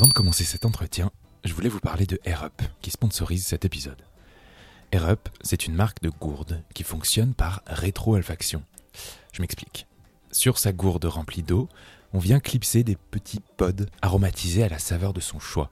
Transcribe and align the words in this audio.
Avant 0.00 0.08
de 0.08 0.14
commencer 0.14 0.44
cet 0.44 0.64
entretien, 0.64 1.10
je 1.44 1.52
voulais 1.52 1.68
vous 1.68 1.78
parler 1.78 2.06
de 2.06 2.18
AirUp, 2.24 2.62
qui 2.80 2.90
sponsorise 2.90 3.44
cet 3.44 3.66
épisode. 3.66 4.02
AirUp, 4.92 5.28
c'est 5.42 5.66
une 5.66 5.74
marque 5.74 6.00
de 6.00 6.08
gourde 6.08 6.62
qui 6.72 6.84
fonctionne 6.84 7.34
par 7.34 7.60
rétroalfaction. 7.66 8.62
Je 9.34 9.42
m'explique. 9.42 9.86
Sur 10.32 10.56
sa 10.56 10.72
gourde 10.72 11.04
remplie 11.04 11.42
d'eau, 11.42 11.68
on 12.14 12.18
vient 12.18 12.40
clipser 12.40 12.82
des 12.82 12.96
petits 12.96 13.42
pods 13.58 13.84
aromatisés 14.00 14.62
à 14.62 14.70
la 14.70 14.78
saveur 14.78 15.12
de 15.12 15.20
son 15.20 15.38
choix. 15.38 15.70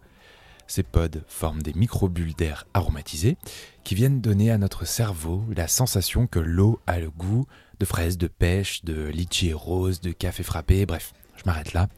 Ces 0.67 0.83
pods 0.83 1.23
forment 1.27 1.63
des 1.63 1.73
microbules 1.73 2.35
d'air 2.35 2.67
aromatisés 2.75 3.39
qui 3.83 3.95
viennent 3.95 4.21
donner 4.21 4.51
à 4.51 4.59
notre 4.59 4.85
cerveau 4.85 5.43
la 5.57 5.69
sensation 5.69 6.27
que 6.27 6.39
l'eau 6.39 6.83
a 6.87 6.99
le 6.99 7.09
goût 7.09 7.47
de 7.81 7.87
fraises, 7.87 8.19
de 8.19 8.29
pêche, 8.29 8.85
de 8.85 9.07
litchi 9.07 9.55
rose, 9.55 10.03
de 10.03 10.13
café 10.13 10.43
frappé, 10.43 10.85
bref, 10.85 11.15
je 11.37 11.45
m'arrête 11.47 11.73
là. 11.73 11.89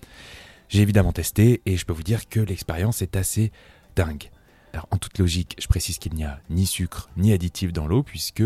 J'ai 0.71 0.83
évidemment 0.83 1.11
testé 1.11 1.63
et 1.67 1.77
je 1.77 1.85
peux 1.85 1.93
vous 1.93 2.05
dire 2.05 2.29
que 2.29 2.39
l'expérience 2.39 3.03
est 3.03 3.17
assez 3.17 3.51
dingue. 3.97 4.31
Alors 4.73 4.87
en 4.93 4.99
toute 4.99 5.19
logique, 5.19 5.57
je 5.61 5.67
précise 5.67 5.99
qu'il 5.99 6.15
n'y 6.15 6.23
a 6.23 6.39
ni 6.49 6.65
sucre 6.65 7.11
ni 7.17 7.33
additif 7.33 7.73
dans 7.73 7.89
l'eau 7.89 8.05
puisque 8.05 8.45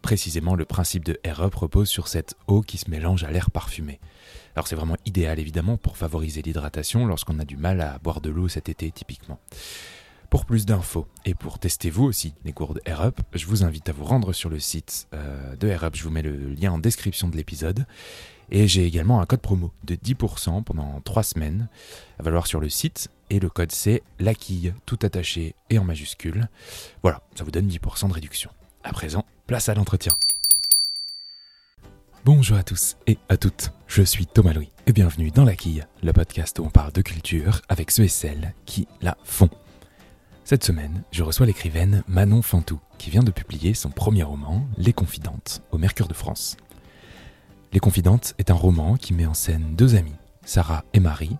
précisément 0.00 0.54
le 0.54 0.64
principe 0.64 1.04
de 1.04 1.20
Air 1.22 1.38
repose 1.38 1.90
sur 1.90 2.08
cette 2.08 2.34
eau 2.46 2.62
qui 2.62 2.78
se 2.78 2.90
mélange 2.90 3.24
à 3.24 3.30
l'air 3.30 3.50
parfumé. 3.50 4.00
Alors 4.54 4.66
c'est 4.66 4.74
vraiment 4.74 4.96
idéal 5.04 5.38
évidemment 5.38 5.76
pour 5.76 5.98
favoriser 5.98 6.40
l'hydratation 6.40 7.04
lorsqu'on 7.04 7.38
a 7.38 7.44
du 7.44 7.58
mal 7.58 7.82
à 7.82 7.98
boire 7.98 8.22
de 8.22 8.30
l'eau 8.30 8.48
cet 8.48 8.70
été 8.70 8.90
typiquement. 8.90 9.38
Pour 10.30 10.46
plus 10.46 10.64
d'infos 10.64 11.06
et 11.26 11.34
pour 11.34 11.58
tester 11.58 11.90
vous 11.90 12.04
aussi 12.04 12.32
les 12.46 12.52
gourdes 12.52 12.80
AirUp, 12.86 13.20
je 13.34 13.44
vous 13.44 13.64
invite 13.64 13.90
à 13.90 13.92
vous 13.92 14.04
rendre 14.04 14.32
sur 14.32 14.48
le 14.48 14.58
site 14.58 15.08
euh, 15.12 15.54
de 15.56 15.68
AirUp, 15.68 15.94
je 15.94 16.04
vous 16.04 16.10
mets 16.10 16.22
le 16.22 16.54
lien 16.54 16.72
en 16.72 16.78
description 16.78 17.28
de 17.28 17.36
l'épisode. 17.36 17.86
Et 18.50 18.68
j'ai 18.68 18.86
également 18.86 19.20
un 19.20 19.26
code 19.26 19.40
promo 19.40 19.72
de 19.84 19.96
10% 19.96 20.62
pendant 20.62 21.00
3 21.00 21.22
semaines 21.22 21.68
à 22.18 22.22
valoir 22.22 22.46
sur 22.46 22.60
le 22.60 22.68
site. 22.68 23.08
Et 23.30 23.40
le 23.40 23.48
code 23.48 23.72
c'est 23.72 24.02
laquille, 24.20 24.72
tout 24.86 24.98
attaché 25.02 25.54
et 25.70 25.78
en 25.78 25.84
majuscule. 25.84 26.48
Voilà, 27.02 27.22
ça 27.34 27.44
vous 27.44 27.50
donne 27.50 27.68
10% 27.68 28.08
de 28.08 28.14
réduction. 28.14 28.50
À 28.84 28.92
présent, 28.92 29.24
place 29.46 29.68
à 29.68 29.74
l'entretien. 29.74 30.12
Bonjour 32.24 32.56
à 32.56 32.64
tous 32.64 32.96
et 33.06 33.18
à 33.28 33.36
toutes, 33.36 33.70
je 33.86 34.02
suis 34.02 34.26
Thomas 34.26 34.52
Louis 34.52 34.72
et 34.88 34.92
bienvenue 34.92 35.30
dans 35.30 35.44
La 35.44 35.54
Quille, 35.54 35.86
le 36.02 36.12
podcast 36.12 36.58
où 36.58 36.64
on 36.64 36.70
parle 36.70 36.90
de 36.92 37.00
culture 37.00 37.62
avec 37.68 37.92
ceux 37.92 38.02
et 38.02 38.08
celles 38.08 38.52
qui 38.64 38.88
la 39.00 39.16
font. 39.22 39.48
Cette 40.42 40.64
semaine, 40.64 41.04
je 41.12 41.22
reçois 41.22 41.46
l'écrivaine 41.46 42.02
Manon 42.08 42.42
Fantou 42.42 42.80
qui 42.98 43.10
vient 43.10 43.22
de 43.22 43.30
publier 43.30 43.74
son 43.74 43.90
premier 43.90 44.24
roman, 44.24 44.66
Les 44.76 44.92
Confidentes, 44.92 45.62
au 45.70 45.78
Mercure 45.78 46.08
de 46.08 46.14
France. 46.14 46.56
Les 47.76 47.80
Confidentes 47.80 48.34
est 48.38 48.50
un 48.50 48.54
roman 48.54 48.96
qui 48.96 49.12
met 49.12 49.26
en 49.26 49.34
scène 49.34 49.74
deux 49.76 49.96
amies, 49.96 50.16
Sarah 50.46 50.82
et 50.94 50.98
Marie, 50.98 51.36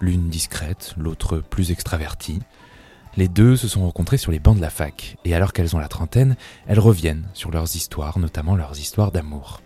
l'une 0.00 0.28
discrète, 0.28 0.94
l'autre 0.96 1.38
plus 1.38 1.72
extravertie. 1.72 2.38
Les 3.16 3.26
deux 3.26 3.56
se 3.56 3.66
sont 3.66 3.82
rencontrées 3.82 4.16
sur 4.16 4.30
les 4.30 4.38
bancs 4.38 4.54
de 4.54 4.60
la 4.60 4.70
fac, 4.70 5.16
et 5.24 5.34
alors 5.34 5.52
qu'elles 5.52 5.74
ont 5.74 5.80
la 5.80 5.88
trentaine, 5.88 6.36
elles 6.68 6.78
reviennent 6.78 7.26
sur 7.34 7.50
leurs 7.50 7.74
histoires, 7.74 8.20
notamment 8.20 8.54
leurs 8.54 8.78
histoires 8.78 9.10
d'amour. 9.10 9.60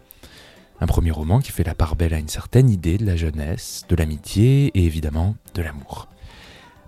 Un 0.80 0.86
premier 0.86 1.10
roman 1.10 1.40
qui 1.40 1.52
fait 1.52 1.64
la 1.64 1.74
part 1.74 1.96
belle 1.96 2.14
à 2.14 2.18
une 2.18 2.30
certaine 2.30 2.70
idée 2.70 2.96
de 2.96 3.04
la 3.04 3.16
jeunesse, 3.16 3.84
de 3.86 3.94
l'amitié 3.94 4.68
et 4.68 4.86
évidemment 4.86 5.36
de 5.52 5.60
l'amour. 5.60 6.08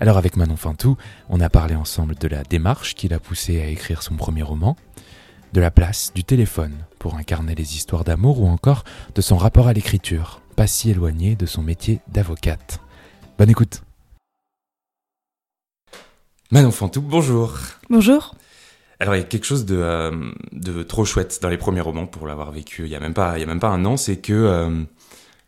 Alors 0.01 0.17
avec 0.17 0.37
Manon 0.37 0.57
Fantou, 0.57 0.97
on 1.29 1.41
a 1.41 1.51
parlé 1.51 1.75
ensemble 1.75 2.15
de 2.15 2.29
la 2.29 2.45
démarche 2.45 2.95
qui 2.95 3.09
l'a 3.09 3.21
poussée 3.21 3.61
à 3.61 3.67
écrire 3.67 4.03
son 4.03 4.15
premier 4.15 4.43
roman, 4.43 4.75
de 5.53 5.61
la 5.61 5.71
place 5.71 6.13
du 6.15 6.25
téléphone 6.25 6.75
pour 6.99 7.17
incarner 7.17 7.55
les 7.55 7.77
histoires 7.77 8.05
d'amour 8.05 8.41
ou 8.41 8.49
encore 8.49 8.85
de 9.15 9.21
son 9.21 9.37
rapport 9.37 9.69
à 9.69 9.73
l'écriture, 9.73 10.41
pas 10.57 10.67
si 10.67 10.91
éloigné 10.91 11.37
de 11.37 11.47
son 11.47 11.63
métier 11.63 12.01
d'avocate. 12.09 12.81
Bonne 13.39 13.51
écoute. 13.51 13.83
Manon 16.51 16.71
Fantou, 16.71 17.01
bonjour. 17.01 17.59
Bonjour. 17.91 18.35
Alors 19.01 19.15
il 19.15 19.19
y 19.19 19.23
a 19.23 19.27
quelque 19.27 19.45
chose 19.45 19.65
de, 19.65 19.77
euh, 19.77 20.33
de 20.53 20.83
trop 20.83 21.05
chouette 21.05 21.39
dans 21.41 21.49
les 21.49 21.59
premiers 21.59 21.81
romans 21.81 22.07
pour 22.07 22.27
l'avoir 22.27 22.51
vécu 22.51 22.85
il 22.85 22.89
y 22.89 22.97
a 22.97 23.01
même 23.01 23.15
pas 23.15 23.39
il 23.39 23.41
y 23.41 23.45
a 23.45 23.47
même 23.47 23.61
pas 23.61 23.69
un 23.69 23.85
an, 23.85 23.97
c'est 23.97 24.17
que 24.17 24.33
euh, 24.33 24.83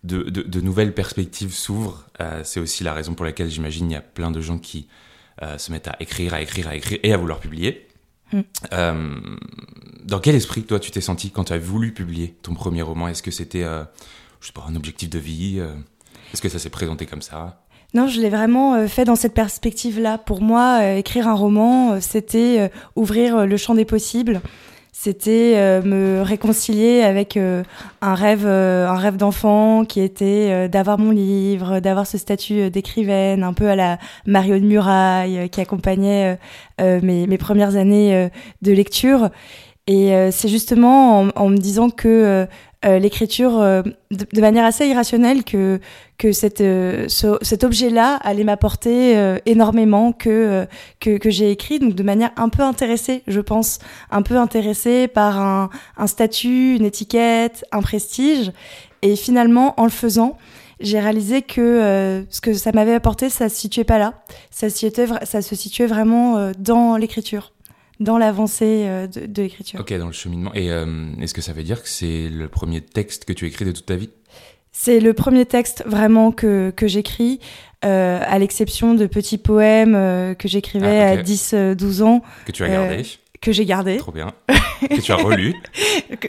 de, 0.04 0.22
de, 0.22 0.42
de, 0.42 0.60
nouvelles 0.60 0.94
perspectives 0.94 1.52
s'ouvrent. 1.52 2.06
Euh, 2.20 2.42
c'est 2.44 2.60
aussi 2.60 2.84
la 2.84 2.94
raison 2.94 3.14
pour 3.14 3.24
laquelle 3.24 3.50
j'imagine 3.50 3.90
il 3.90 3.94
y 3.94 3.96
a 3.96 4.00
plein 4.00 4.30
de 4.30 4.40
gens 4.40 4.58
qui 4.58 4.88
se 5.56 5.72
mettent 5.72 5.88
à 5.88 5.96
écrire, 6.00 6.34
à 6.34 6.42
écrire, 6.42 6.68
à 6.68 6.76
écrire 6.76 6.98
et 7.02 7.14
à 7.14 7.16
vouloir 7.16 7.38
publier. 7.38 7.88
Mm. 8.32 8.40
Euh, 8.72 9.20
dans 10.04 10.18
quel 10.20 10.34
esprit, 10.34 10.62
toi, 10.62 10.80
tu 10.80 10.90
t'es 10.90 11.00
senti 11.00 11.30
quand 11.30 11.44
tu 11.44 11.52
as 11.52 11.58
voulu 11.58 11.92
publier 11.92 12.36
ton 12.42 12.54
premier 12.54 12.82
roman? 12.82 13.08
Est-ce 13.08 13.22
que 13.22 13.30
c'était, 13.30 13.64
euh, 13.64 13.84
je 14.40 14.48
sais 14.48 14.52
pas, 14.52 14.64
un 14.68 14.76
objectif 14.76 15.10
de 15.10 15.18
vie 15.18 15.56
euh, 15.58 15.74
Est-ce 16.32 16.42
que 16.42 16.48
ça 16.48 16.58
s'est 16.58 16.70
présenté 16.70 17.06
comme 17.06 17.22
ça? 17.22 17.62
Non, 17.92 18.06
je 18.06 18.20
l'ai 18.20 18.30
vraiment 18.30 18.86
fait 18.86 19.04
dans 19.04 19.16
cette 19.16 19.34
perspective-là. 19.34 20.18
Pour 20.18 20.42
moi, 20.42 20.94
écrire 20.94 21.26
un 21.26 21.34
roman, 21.34 22.00
c'était 22.00 22.70
ouvrir 22.94 23.46
le 23.46 23.56
champ 23.56 23.74
des 23.74 23.84
possibles 23.84 24.40
c'était 25.02 25.54
euh, 25.56 25.80
me 25.80 26.20
réconcilier 26.20 27.00
avec 27.00 27.38
euh, 27.38 27.62
un 28.02 28.14
rêve 28.14 28.44
euh, 28.44 28.86
un 28.86 28.96
rêve 28.96 29.16
d'enfant 29.16 29.86
qui 29.86 30.02
était 30.02 30.68
d'avoir 30.68 30.98
mon 30.98 31.10
livre 31.10 31.80
d'avoir 31.80 32.06
ce 32.06 32.18
statut 32.18 32.68
d'écrivaine 32.68 33.42
un 33.42 33.54
peu 33.54 33.68
à 33.68 33.76
la 33.76 33.98
Mario 34.26 34.58
de 34.58 34.66
Muraille 34.66 35.48
qui 35.48 35.62
accompagnait 35.62 36.38
mes, 36.78 37.26
mes 37.26 37.38
premières 37.38 37.76
années 37.76 38.28
de 38.60 38.72
lecture. 38.72 39.30
Et 39.86 40.12
c'est 40.30 40.48
justement 40.48 41.20
en, 41.20 41.28
en, 41.34 41.48
me 41.48 41.56
disant 41.56 41.88
que 41.88 42.46
euh, 42.86 42.98
l'écriture 42.98 43.60
euh, 43.60 43.82
de, 44.10 44.40
manière 44.40 44.64
assez 44.64 44.86
irrationnelle 44.86 45.44
que 45.44 45.80
que 46.16 46.32
cette, 46.32 46.62
euh, 46.62 47.08
cet 47.42 47.62
objet-là 47.62 48.14
allait 48.22 48.44
m'apporter 48.44 49.36
énormément 49.44 50.12
que 50.12 50.66
que, 50.98 51.18
que 51.18 51.28
j'ai 51.28 51.50
écrit 51.50 51.78
donc 51.78 51.94
de 51.94 52.02
manière 52.02 52.30
un 52.36 52.48
peu 52.48 52.62
intéressée 52.62 53.22
je 53.26 53.40
pense. 53.40 53.80
Un 54.10 54.22
peu 54.22 54.36
intéressée 54.36 55.08
par 55.08 55.38
un, 55.38 55.68
un 55.98 56.06
statut 56.06 56.76
une 56.76 56.86
étiquette 56.86 57.66
un 57.70 57.82
prestige. 57.82 58.50
Et 59.02 59.14
finalement 59.14 59.78
en 59.78 59.84
le 59.84 59.90
faisant 59.90 60.38
j'ai 60.80 61.00
réalisé 61.00 61.42
que 61.42 62.24
ce 62.30 62.40
que 62.40 62.54
ça 62.54 62.72
m'avait 62.72 62.94
apporté 62.94 63.28
ça 63.28 63.50
se 63.50 63.56
situait 63.56 63.84
pas 63.84 63.98
là. 63.98 64.14
Ça, 64.50 64.68
ça 64.70 65.42
se 65.42 65.54
situait 65.54 65.86
vraiment 65.86 66.50
dans 66.58 66.96
l'écriture 66.96 67.52
dans 68.00 68.18
l'avancée 68.18 68.84
euh, 68.86 69.06
de, 69.06 69.42
l'écriture. 69.42 69.80
Ok, 69.80 69.92
dans 69.92 70.06
le 70.06 70.12
cheminement. 70.12 70.52
Et 70.54 70.70
euh, 70.70 70.86
est-ce 71.20 71.34
que 71.34 71.40
ça 71.40 71.52
veut 71.52 71.62
dire 71.62 71.82
que 71.82 71.88
c'est 71.88 72.28
le 72.28 72.48
premier 72.48 72.80
texte 72.80 73.24
que 73.24 73.32
tu 73.32 73.46
écris 73.46 73.64
de 73.64 73.72
toute 73.72 73.86
ta 73.86 73.96
vie? 73.96 74.10
C'est 74.72 75.00
le 75.00 75.12
premier 75.14 75.46
texte 75.46 75.84
vraiment 75.86 76.32
que, 76.32 76.72
que 76.74 76.86
j'écris, 76.86 77.40
euh, 77.84 78.20
à 78.24 78.38
l'exception 78.38 78.94
de 78.94 79.06
petits 79.06 79.38
poèmes 79.38 79.94
que 80.36 80.48
j'écrivais 80.48 81.00
ah, 81.00 81.10
à 81.10 81.16
10-12 81.16 82.02
ans. 82.02 82.22
Que 82.46 82.52
tu 82.52 82.64
as 82.64 82.68
gardé 82.68 83.04
que 83.40 83.52
j'ai 83.52 83.64
gardé. 83.64 83.96
Trop 83.96 84.12
bien. 84.12 84.32
que 84.82 85.00
tu 85.00 85.12
as 85.12 85.16
relu. 85.16 85.54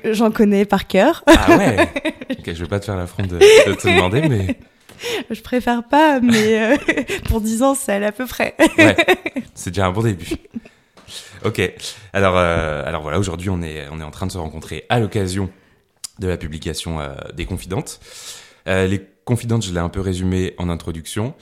J'en 0.13 0.31
connais 0.31 0.63
par 0.63 0.87
cœur. 0.87 1.25
ah 1.27 1.57
ouais. 1.57 1.89
Ok, 2.29 2.53
je 2.53 2.63
vais 2.63 2.69
pas 2.69 2.79
te 2.79 2.85
faire 2.85 2.95
l'affront 2.95 3.23
de, 3.23 3.37
de 3.37 3.73
te 3.73 3.87
demander, 3.87 4.21
mais. 4.29 4.57
Je 5.29 5.41
préfère 5.41 5.83
pas, 5.83 6.19
mais 6.19 6.77
pour 7.25 7.41
10 7.41 7.63
ans, 7.63 7.75
c'est 7.75 8.03
à 8.03 8.11
peu 8.11 8.25
près. 8.25 8.55
ouais, 8.77 8.95
c'est 9.55 9.71
déjà 9.71 9.87
un 9.87 9.91
bon 9.91 10.03
début. 10.03 10.29
Ok. 11.45 11.61
Alors, 12.13 12.37
euh, 12.37 12.83
alors 12.85 13.01
voilà, 13.01 13.19
aujourd'hui, 13.19 13.49
on 13.49 13.61
est, 13.61 13.87
on 13.91 13.99
est 13.99 14.03
en 14.03 14.11
train 14.11 14.27
de 14.27 14.31
se 14.31 14.37
rencontrer 14.37 14.85
à 14.89 14.99
l'occasion 14.99 15.49
de 16.19 16.27
la 16.27 16.37
publication 16.37 16.99
euh, 16.99 17.13
des 17.33 17.45
Confidentes. 17.45 17.99
Euh, 18.67 18.87
les 18.87 19.01
Confidentes, 19.25 19.65
je 19.65 19.73
l'ai 19.73 19.79
un 19.79 19.89
peu 19.89 20.01
résumé 20.01 20.53
en 20.57 20.69
introduction. 20.69 21.35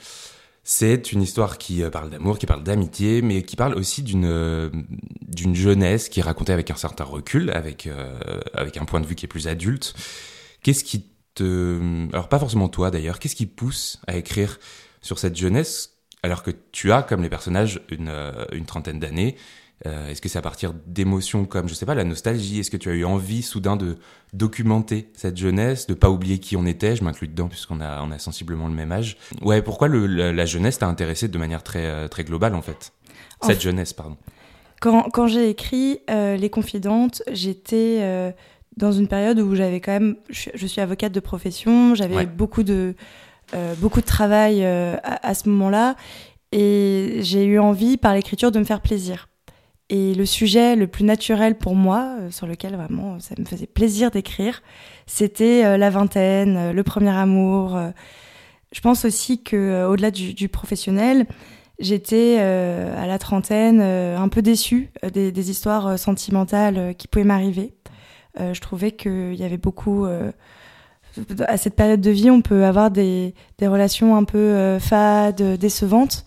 C'est 0.62 1.12
une 1.12 1.22
histoire 1.22 1.58
qui 1.58 1.82
parle 1.90 2.10
d'amour, 2.10 2.38
qui 2.38 2.46
parle 2.46 2.62
d'amitié, 2.62 3.22
mais 3.22 3.42
qui 3.42 3.56
parle 3.56 3.74
aussi 3.74 4.02
d'une 4.02 5.54
jeunesse 5.54 6.08
qui 6.08 6.20
est 6.20 6.22
racontée 6.22 6.52
avec 6.52 6.70
un 6.70 6.76
certain 6.76 7.04
recul, 7.04 7.50
avec 7.50 7.88
avec 8.52 8.76
un 8.76 8.84
point 8.84 9.00
de 9.00 9.06
vue 9.06 9.14
qui 9.14 9.24
est 9.24 9.28
plus 9.28 9.48
adulte. 9.48 9.94
Qu'est-ce 10.62 10.84
qui 10.84 11.06
te, 11.34 11.80
alors 12.12 12.28
pas 12.28 12.38
forcément 12.38 12.68
toi 12.68 12.90
d'ailleurs, 12.90 13.18
qu'est-ce 13.18 13.34
qui 13.34 13.46
pousse 13.46 14.00
à 14.06 14.16
écrire 14.16 14.60
sur 15.00 15.18
cette 15.18 15.36
jeunesse 15.36 15.89
alors 16.22 16.42
que 16.42 16.50
tu 16.72 16.92
as, 16.92 17.02
comme 17.02 17.22
les 17.22 17.28
personnages, 17.28 17.80
une, 17.90 18.12
une 18.52 18.66
trentaine 18.66 18.98
d'années 18.98 19.36
euh, 19.86 20.08
est-ce 20.08 20.20
que 20.20 20.28
c'est 20.28 20.38
à 20.38 20.42
partir 20.42 20.74
d'émotions 20.86 21.46
comme, 21.46 21.68
je 21.68 21.74
sais 21.74 21.86
pas, 21.86 21.94
la 21.94 22.04
nostalgie? 22.04 22.60
Est-ce 22.60 22.70
que 22.70 22.76
tu 22.76 22.90
as 22.90 22.92
eu 22.92 23.04
envie 23.04 23.42
soudain 23.42 23.76
de 23.76 23.96
documenter 24.34 25.08
cette 25.14 25.38
jeunesse, 25.38 25.86
de 25.86 25.94
pas 25.94 26.10
oublier 26.10 26.38
qui 26.38 26.56
on 26.56 26.66
était? 26.66 26.96
Je 26.96 27.02
m'inclus 27.02 27.28
dedans 27.28 27.48
puisqu'on 27.48 27.80
a, 27.80 28.02
on 28.02 28.10
a 28.10 28.18
sensiblement 28.18 28.68
le 28.68 28.74
même 28.74 28.92
âge. 28.92 29.16
Ouais, 29.40 29.62
pourquoi 29.62 29.88
le, 29.88 30.06
la, 30.06 30.46
jeunesse 30.46 30.78
t'a 30.78 30.86
intéressé 30.86 31.28
de 31.28 31.38
manière 31.38 31.62
très, 31.62 31.86
euh, 31.86 32.08
très 32.08 32.24
globale 32.24 32.54
en 32.54 32.62
fait? 32.62 32.92
Cette 33.42 33.62
jeunesse, 33.62 33.94
pardon. 33.94 34.18
Quand, 34.82 35.08
quand 35.10 35.26
j'ai 35.26 35.48
écrit 35.48 36.00
euh, 36.10 36.36
Les 36.36 36.50
Confidentes, 36.50 37.22
j'étais 37.32 38.34
dans 38.76 38.92
une 38.92 39.08
période 39.08 39.38
où 39.38 39.54
j'avais 39.54 39.80
quand 39.80 39.92
même, 39.92 40.16
je, 40.28 40.66
suis 40.66 40.80
avocate 40.82 41.12
de 41.12 41.20
profession, 41.20 41.94
j'avais 41.94 42.26
beaucoup 42.26 42.62
de 42.62 42.94
beaucoup 43.78 44.00
de 44.00 44.06
travail 44.06 44.64
à, 44.64 44.98
à, 45.02 45.34
ce 45.34 45.48
moment-là, 45.48 45.96
et 46.52 47.18
j'ai 47.20 47.44
eu 47.44 47.58
envie 47.58 47.96
par 47.96 48.14
l'écriture 48.14 48.50
de 48.50 48.58
me 48.58 48.64
faire 48.64 48.80
plaisir. 48.80 49.28
Et 49.90 50.14
le 50.14 50.24
sujet 50.24 50.76
le 50.76 50.86
plus 50.86 51.04
naturel 51.04 51.58
pour 51.58 51.74
moi, 51.74 52.14
euh, 52.20 52.30
sur 52.30 52.46
lequel 52.46 52.76
vraiment 52.76 53.18
ça 53.18 53.34
me 53.36 53.44
faisait 53.44 53.66
plaisir 53.66 54.12
d'écrire, 54.12 54.62
c'était 55.06 55.64
euh, 55.64 55.76
la 55.76 55.90
vingtaine, 55.90 56.56
euh, 56.56 56.72
le 56.72 56.82
premier 56.84 57.10
amour. 57.10 57.76
Je 58.72 58.80
pense 58.80 59.04
aussi 59.04 59.42
que 59.42 59.84
au-delà 59.84 60.12
du, 60.12 60.48
professionnel, 60.48 61.26
j'étais 61.80 62.38
à 62.38 63.04
la 63.04 63.18
trentaine 63.18 63.80
un 63.80 64.28
peu 64.28 64.42
déçue 64.42 64.92
des, 65.12 65.50
histoires 65.50 65.98
sentimentales 65.98 66.94
qui 66.96 67.08
pouvaient 67.08 67.24
m'arriver. 67.24 67.74
je 68.38 68.60
trouvais 68.60 68.92
qu'il 68.92 69.34
y 69.34 69.42
avait 69.42 69.56
beaucoup 69.56 70.06
à 71.46 71.56
cette 71.56 71.74
période 71.74 72.00
de 72.00 72.10
vie, 72.10 72.30
on 72.30 72.42
peut 72.42 72.64
avoir 72.64 72.90
des, 72.90 73.34
relations 73.60 74.16
un 74.16 74.24
peu 74.24 74.78
fades, 74.78 75.58
décevantes. 75.58 76.24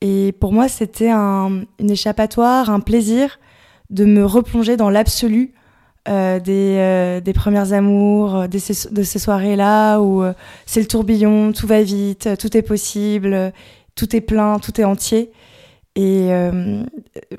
Et 0.00 0.32
pour 0.32 0.52
moi, 0.52 0.68
c'était 0.68 1.10
un, 1.10 1.62
une 1.78 1.90
échappatoire, 1.90 2.70
un 2.70 2.80
plaisir 2.80 3.38
de 3.90 4.04
me 4.04 4.24
replonger 4.24 4.76
dans 4.76 4.90
l'absolu 4.90 5.54
euh, 6.08 6.40
des, 6.40 6.78
euh, 6.78 7.20
des 7.20 7.32
premières 7.32 7.72
amours, 7.72 8.34
euh, 8.34 8.46
de 8.48 8.58
ces 8.58 9.18
soirées-là 9.20 10.00
où 10.00 10.24
c'est 10.66 10.80
le 10.80 10.88
tourbillon, 10.88 11.52
tout 11.52 11.68
va 11.68 11.80
vite, 11.82 12.30
tout 12.40 12.56
est 12.56 12.62
possible, 12.62 13.52
tout 13.94 14.16
est 14.16 14.20
plein, 14.20 14.58
tout 14.58 14.80
est 14.80 14.84
entier. 14.84 15.30
Et 15.94 16.30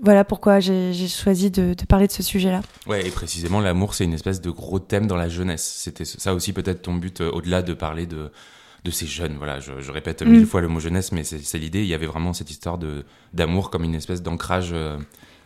voilà 0.01 0.23
pourquoi 0.23 0.59
j'ai 0.59 1.07
choisi 1.07 1.49
de, 1.49 1.73
de, 1.73 1.85
parler 1.85 2.07
de 2.07 2.11
ce 2.11 2.23
sujet-là. 2.23 2.61
Ouais, 2.87 3.07
et 3.07 3.09
précisément, 3.09 3.59
l'amour, 3.59 3.95
c'est 3.95 4.03
une 4.03 4.13
espèce 4.13 4.41
de 4.41 4.51
gros 4.51 4.79
thème 4.79 5.07
dans 5.07 5.17
la 5.17 5.29
jeunesse. 5.29 5.63
C'était 5.77 6.05
ça 6.05 6.33
aussi 6.33 6.53
peut-être 6.53 6.81
ton 6.83 6.93
but, 6.93 7.21
au-delà 7.21 7.61
de 7.61 7.73
parler 7.73 8.05
de, 8.05 8.31
de 8.83 8.91
ces 8.91 9.07
jeunes. 9.07 9.35
Voilà, 9.37 9.59
je, 9.59 9.79
je 9.79 9.91
répète 9.91 10.21
mille 10.21 10.41
mm. 10.41 10.45
fois 10.45 10.61
le 10.61 10.67
mot 10.67 10.79
jeunesse, 10.79 11.11
mais 11.11 11.23
c'est 11.23 11.57
l'idée. 11.57 11.81
Il 11.81 11.87
y 11.87 11.95
avait 11.95 12.05
vraiment 12.05 12.33
cette 12.33 12.51
histoire 12.51 12.77
d'amour 13.33 13.69
comme 13.71 13.83
une 13.83 13.95
espèce 13.95 14.21
d'ancrage 14.21 14.75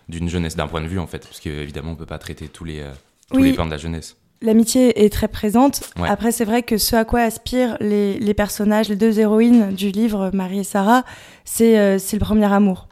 d'une 0.10 0.30
jeunesse, 0.30 0.56
d'un 0.56 0.68
point 0.68 0.82
de 0.82 0.88
vue 0.88 1.00
en 1.00 1.08
fait, 1.08 1.20
parce 1.20 1.40
qu'évidemment 1.40 1.92
on 1.92 1.96
peut 1.96 2.06
pas 2.06 2.18
traiter 2.18 2.48
tous 2.48 2.64
les, 2.64 2.80
euh, 2.80 2.92
tous 3.32 3.42
les 3.42 3.54
plans 3.54 3.66
de 3.66 3.72
la 3.72 3.78
jeunesse. 3.78 4.16
L'amitié 4.42 5.04
est 5.04 5.10
très 5.12 5.28
présente. 5.28 5.90
Après, 6.04 6.32
c'est 6.32 6.46
vrai 6.46 6.62
que 6.62 6.78
ce 6.78 6.96
à 6.96 7.06
quoi 7.06 7.22
aspirent 7.22 7.76
les, 7.80 8.20
les, 8.20 8.34
personnages, 8.36 8.88
les 8.88 8.96
deux 8.96 9.20
héroïnes 9.20 9.74
du 9.74 9.90
livre, 9.90 10.30
Marie 10.32 10.60
et 10.60 10.64
Sarah, 10.64 11.04
c'est 11.44 11.80
euh, 11.80 11.98
c'est 11.98 12.18
le 12.18 12.24
premier 12.24 12.52
amour. 12.52 12.88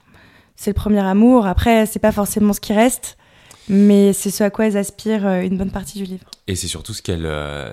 C'est 0.55 0.71
le 0.71 0.75
premier 0.75 0.99
amour. 0.99 1.45
Après, 1.47 1.85
c'est 1.85 1.99
pas 1.99 2.11
forcément 2.11 2.53
ce 2.53 2.59
qui 2.59 2.73
reste, 2.73 3.17
mais 3.69 4.13
c'est 4.13 4.31
ce 4.31 4.43
à 4.43 4.49
quoi 4.49 4.67
elles 4.67 4.77
aspirent 4.77 5.27
euh, 5.27 5.41
une 5.41 5.57
bonne 5.57 5.71
partie 5.71 5.97
du 5.97 6.05
livre. 6.05 6.25
Et 6.47 6.55
c'est 6.55 6.67
surtout 6.67 6.93
ce 6.93 7.01
qu'elles 7.01 7.29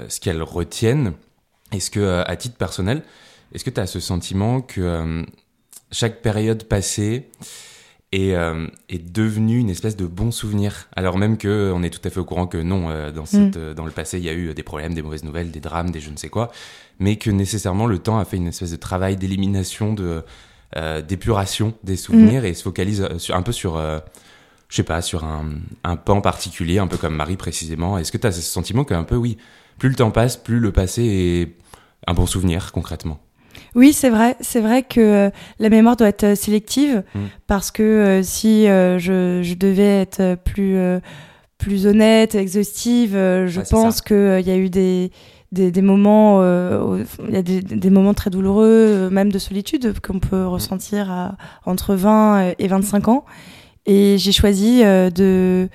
ce 0.09 0.21
qu'elles 0.21 0.43
retiennent. 0.43 1.13
Est-ce 1.73 1.91
que, 1.91 2.23
à 2.27 2.37
titre 2.37 2.57
personnel, 2.57 3.03
est-ce 3.55 3.65
que 3.65 3.71
tu 3.71 3.81
as 3.81 3.87
ce 3.87 4.01
sentiment 4.01 4.61
que 4.61 5.25
chaque 5.91 6.23
période 6.23 6.65
passée 6.65 7.31
est, 8.13 8.35
euh, 8.35 8.67
est 8.89 9.13
devenu 9.13 9.59
une 9.59 9.71
espèce 9.71 9.97
de 9.97 10.07
bon 10.07 10.31
souvenir. 10.31 10.89
Alors 10.95 11.19
même 11.19 11.39
que 11.39 11.73
on 11.75 11.83
est 11.83 11.91
tout 11.91 12.07
à 12.07 12.11
fait 12.11 12.21
au 12.21 12.25
courant 12.25 12.47
que 12.47 12.59
non, 12.59 12.91
euh, 12.91 13.11
dans, 13.11 13.27
cette, 13.27 13.57
mm. 13.57 13.61
euh, 13.61 13.75
dans 13.75 13.85
le 13.85 13.91
passé, 13.91 14.19
il 14.19 14.25
y 14.25 14.29
a 14.29 14.35
eu 14.35 14.55
des 14.55 14.63
problèmes, 14.63 14.95
des 14.95 15.03
mauvaises 15.03 15.25
nouvelles, 15.25 15.51
des 15.51 15.61
drames, 15.61 15.91
des 15.91 16.01
je 16.01 16.11
ne 16.11 16.17
sais 16.17 16.29
quoi, 16.29 16.53
mais 16.99 17.17
que 17.17 17.31
nécessairement 17.31 17.87
le 17.87 17.99
temps 17.99 18.19
a 18.19 18.25
fait 18.25 18.37
une 18.37 18.49
espèce 18.49 18.71
de 18.71 18.77
travail 18.77 19.17
d'élimination, 19.17 19.95
de 19.95 20.23
d'épuration 21.07 21.75
des 21.83 21.97
souvenirs 21.97 22.43
mm. 22.43 22.47
et 22.47 22.55
se 22.55 22.63
focalise 22.63 23.07
sur, 23.19 23.37
un 23.37 23.43
peu 23.43 23.53
sur, 23.53 23.77
je 23.77 24.77
sais 24.77 24.83
pas, 24.83 25.03
sur 25.03 25.25
un, 25.25 25.51
un 25.85 25.97
pan 25.97 26.21
particulier, 26.21 26.79
un 26.79 26.87
peu 26.87 26.97
comme 26.97 27.15
Marie 27.15 27.37
précisément. 27.37 27.99
Est-ce 27.99 28.11
que 28.11 28.19
tu 28.19 28.27
as 28.27 28.33
ce 28.33 28.41
sentiment 28.41 28.85
qu'un 28.85 29.05
peu, 29.05 29.17
oui, 29.17 29.37
plus 29.79 29.89
le 29.89 29.95
temps 29.95 30.11
passe, 30.11 30.37
plus 30.37 30.61
le 30.61 30.73
passé 30.73 31.03
est 31.03 31.57
un 32.07 32.15
bon 32.15 32.27
souvenir 32.27 32.73
concrètement? 32.73 33.21
Oui, 33.75 33.93
c'est 33.93 34.11
vrai. 34.11 34.37
C'est 34.41 34.61
vrai 34.61 34.83
que 34.83 35.01
euh, 35.01 35.31
la 35.59 35.69
mémoire 35.71 35.97
doit 35.97 36.09
être 36.09 36.25
euh, 36.25 36.35
sélective 36.35 37.03
mm. 37.15 37.21
parce 37.47 37.71
que 37.71 37.83
euh, 37.83 38.23
si 38.23 38.65
je, 38.65 39.55
devais 39.55 40.01
être 40.03 40.37
plus, 40.45 40.77
plus 41.59 41.87
honnête, 41.87 42.35
exhaustive, 42.35 43.13
je 43.13 43.61
pense 43.71 44.01
qu'il 44.01 44.43
y 44.47 44.51
a 44.51 44.57
eu 44.57 44.71
des, 44.71 45.11
des, 45.53 45.83
moments, 45.83 46.43
il 46.43 47.35
y 47.35 47.37
a 47.37 47.43
des, 47.43 47.91
moments 47.91 48.15
très 48.15 48.31
douloureux, 48.31 49.11
même 49.11 49.31
de 49.31 49.39
solitude, 49.39 49.95
qu'on 50.01 50.19
peut 50.19 50.47
ressentir 50.47 51.11
à, 51.11 51.37
entre 51.67 51.95
20 51.95 52.55
et 52.59 52.69
25 52.69 53.09
ans. 53.09 53.25
Et 53.87 54.17
j'ai 54.19 54.33
choisi 54.33 54.81
de, 54.83 55.69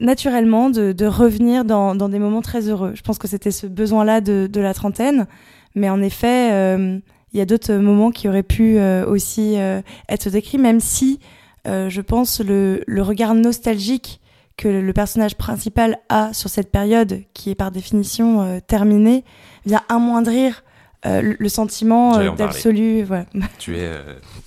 naturellement 0.00 0.70
de, 0.70 1.06
revenir 1.06 1.64
dans, 1.64 1.94
dans, 1.94 2.08
des 2.08 2.18
moments 2.18 2.42
très 2.42 2.68
heureux. 2.68 2.92
Je 2.94 3.02
pense 3.02 3.18
que 3.18 3.28
c'était 3.28 3.50
ce 3.50 3.66
besoin-là 3.66 4.20
de, 4.20 4.48
de 4.50 4.60
la 4.60 4.74
trentaine. 4.74 5.26
Mais 5.74 5.88
en 5.88 6.02
effet, 6.02 6.52
euh, 6.52 6.98
il 7.32 7.38
y 7.38 7.40
a 7.40 7.46
d'autres 7.46 7.74
moments 7.74 8.10
qui 8.10 8.28
auraient 8.28 8.42
pu 8.42 8.78
euh, 8.78 9.06
aussi 9.06 9.54
euh, 9.58 9.80
être 10.08 10.28
décrits, 10.30 10.58
même 10.58 10.80
si 10.80 11.20
je 11.64 12.00
pense 12.00 12.40
le, 12.40 12.82
le 12.88 13.02
regard 13.02 13.34
nostalgique 13.36 14.20
que 14.56 14.68
le 14.68 14.92
personnage 14.92 15.36
principal 15.36 15.98
a 16.08 16.32
sur 16.32 16.50
cette 16.50 16.70
période, 16.70 17.22
qui 17.34 17.50
est 17.50 17.54
par 17.54 17.70
définition 17.70 18.60
terminée, 18.66 19.24
vient 19.66 19.82
amoindrir 19.88 20.62
le, 21.04 21.48
sentiment 21.48 22.34
d'absolu. 22.34 23.02
Voilà. 23.02 23.26
Tu, 23.58 23.76
es, 23.76 23.90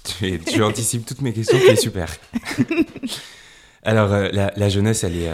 tu, 0.04 0.28
es, 0.28 0.40
tu 0.40 0.64
anticipes 0.64 1.06
toutes 1.06 1.22
mes 1.22 1.34
questions, 1.34 1.58
c'est 1.66 1.76
super. 1.76 2.16
Alors, 3.84 4.10
la, 4.10 4.54
la, 4.56 4.70
jeunesse, 4.70 5.04
elle 5.04 5.18
est, 5.18 5.30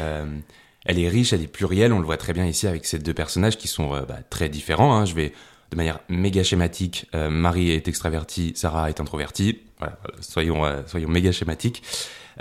elle 0.86 1.00
est 1.00 1.10
riche, 1.10 1.34
elle 1.34 1.44
est 1.44 1.48
plurielle. 1.48 1.94
On 1.94 2.00
le 2.00 2.06
voit 2.06 2.18
très 2.18 2.34
bien 2.34 2.46
ici 2.46 2.68
avec 2.68 2.86
ces 2.86 2.98
deux 2.98 3.14
personnages 3.14 3.58
qui 3.58 3.68
sont 3.68 3.92
bah, 4.08 4.20
très 4.30 4.50
différents. 4.50 4.96
Hein. 4.96 5.06
Je 5.06 5.16
vais 5.16 5.34
de 5.72 5.78
manière 5.78 6.00
méga 6.10 6.44
schématique, 6.44 7.08
euh, 7.16 7.30
Marie 7.30 7.72
est 7.72 7.88
extravertie, 7.88 8.54
Sarah 8.56 8.90
est 8.90 9.00
introvertie. 9.00 9.62
Voilà, 9.80 9.98
soyons, 10.20 10.66
euh, 10.66 10.82
soyons 10.86 11.10
méga 11.10 11.32
schématiques. 11.32 11.82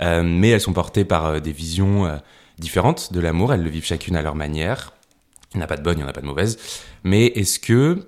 Euh, 0.03 0.23
mais 0.23 0.49
elles 0.49 0.61
sont 0.61 0.73
portées 0.73 1.05
par 1.05 1.41
des 1.41 1.51
visions 1.51 2.19
différentes 2.57 3.13
de 3.13 3.19
l'amour. 3.19 3.53
Elles 3.53 3.63
le 3.63 3.69
vivent 3.69 3.85
chacune 3.85 4.15
à 4.15 4.21
leur 4.21 4.35
manière. 4.35 4.93
Il 5.53 5.57
n'y 5.57 5.63
en 5.63 5.65
a 5.65 5.67
pas 5.67 5.77
de 5.77 5.83
bonne, 5.83 5.97
il 5.97 6.01
n'y 6.01 6.05
en 6.05 6.09
a 6.09 6.13
pas 6.13 6.21
de 6.21 6.25
mauvaise. 6.25 6.57
Mais 7.03 7.25
est-ce 7.27 7.59
que 7.59 8.07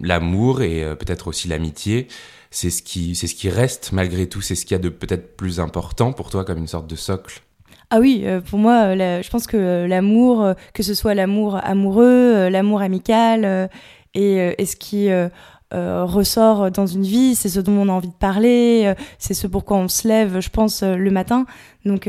l'amour 0.00 0.62
et 0.62 0.96
peut-être 0.96 1.28
aussi 1.28 1.48
l'amitié, 1.48 2.08
c'est 2.50 2.70
ce 2.70 2.82
qui, 2.82 3.14
c'est 3.14 3.26
ce 3.26 3.34
qui 3.34 3.48
reste 3.48 3.92
malgré 3.92 4.28
tout, 4.28 4.40
c'est 4.40 4.54
ce 4.54 4.64
qu'il 4.64 4.74
y 4.74 4.80
a 4.80 4.82
de 4.82 4.88
peut-être 4.88 5.36
plus 5.36 5.60
important 5.60 6.12
pour 6.12 6.30
toi 6.30 6.44
comme 6.44 6.58
une 6.58 6.66
sorte 6.66 6.86
de 6.86 6.96
socle? 6.96 7.42
Ah 7.92 7.98
oui, 7.98 8.22
euh, 8.24 8.40
pour 8.40 8.60
moi, 8.60 8.94
euh, 8.94 9.20
je 9.20 9.30
pense 9.30 9.48
que 9.48 9.56
euh, 9.56 9.88
l'amour, 9.88 10.54
que 10.74 10.84
ce 10.84 10.94
soit 10.94 11.14
l'amour 11.14 11.56
amoureux, 11.56 12.48
l'amour 12.48 12.82
amical, 12.82 13.68
et, 14.14 14.54
ce 14.64 14.76
qui 14.76 15.08
ressort 15.72 16.70
dans 16.70 16.86
une 16.86 17.02
vie, 17.04 17.34
c'est 17.34 17.48
ce 17.48 17.60
dont 17.60 17.72
on 17.72 17.88
a 17.88 17.92
envie 17.92 18.08
de 18.08 18.14
parler, 18.14 18.92
c'est 19.18 19.34
ce 19.34 19.46
pourquoi 19.46 19.76
on 19.76 19.88
se 19.88 20.08
lève, 20.08 20.40
je 20.40 20.50
pense, 20.50 20.82
le 20.82 21.10
matin. 21.10 21.46
Donc 21.84 22.08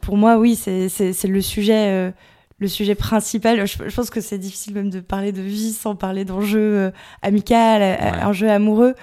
pour 0.00 0.16
moi, 0.16 0.38
oui, 0.38 0.56
c'est 0.56 1.28
le 1.28 1.40
sujet. 1.42 2.12
le 2.58 2.68
sujet 2.68 2.94
principal, 2.94 3.66
je, 3.66 3.94
pense 3.94 4.10
que 4.10 4.20
c'est 4.20 4.38
difficile 4.38 4.74
même 4.74 4.90
de 4.90 5.00
parler 5.00 5.32
de 5.32 5.42
vie 5.42 5.72
sans 5.72 5.96
parler 5.96 6.24
d'enjeux 6.24 6.92
amical, 7.22 7.82
un 7.82 8.32
jeu 8.32 8.48
amoureux. 8.50 8.94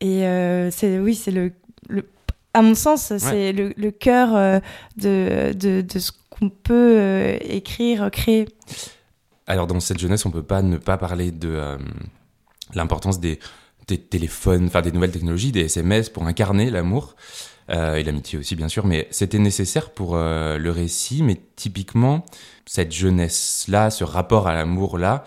Et 0.00 0.24
c'est 0.70 0.98
oui, 0.98 1.14
c'est 1.14 1.32
le, 1.32 1.52
le 1.88 2.06
à 2.54 2.62
mon 2.62 2.74
sens, 2.74 3.12
c'est 3.18 3.52
le, 3.52 3.74
le, 3.76 3.90
cœur 3.90 4.34
euh, 4.34 4.60
de, 4.96 5.52
de, 5.52 5.80
de, 5.82 5.98
ce 5.98 6.12
qu'on 6.30 6.48
peut 6.48 6.96
euh, 6.98 7.36
écrire, 7.42 8.10
créer. 8.12 8.48
Alors, 9.46 9.66
dans 9.66 9.80
cette 9.80 9.98
jeunesse, 9.98 10.24
on 10.24 10.30
peut 10.30 10.44
pas 10.44 10.62
ne 10.62 10.76
pas 10.76 10.96
parler 10.96 11.32
de 11.32 11.48
euh, 11.48 11.76
l'importance 12.74 13.20
des, 13.20 13.38
des, 13.86 13.98
téléphones, 13.98 14.66
enfin 14.66 14.82
des 14.82 14.92
nouvelles 14.92 15.12
technologies, 15.12 15.52
des 15.52 15.62
SMS 15.62 16.08
pour 16.08 16.26
incarner 16.26 16.70
l'amour. 16.70 17.16
et 17.68 18.02
l'amitié 18.02 18.38
aussi, 18.38 18.56
bien 18.56 18.68
sûr, 18.68 18.86
mais 18.86 19.08
c'était 19.10 19.38
nécessaire 19.38 19.90
pour 19.90 20.16
le 20.16 20.70
récit. 20.70 21.22
Mais 21.22 21.40
typiquement, 21.56 22.24
cette 22.66 22.92
jeunesse-là, 22.92 23.90
ce 23.90 24.04
rapport 24.04 24.48
à 24.48 24.54
l'amour-là, 24.54 25.24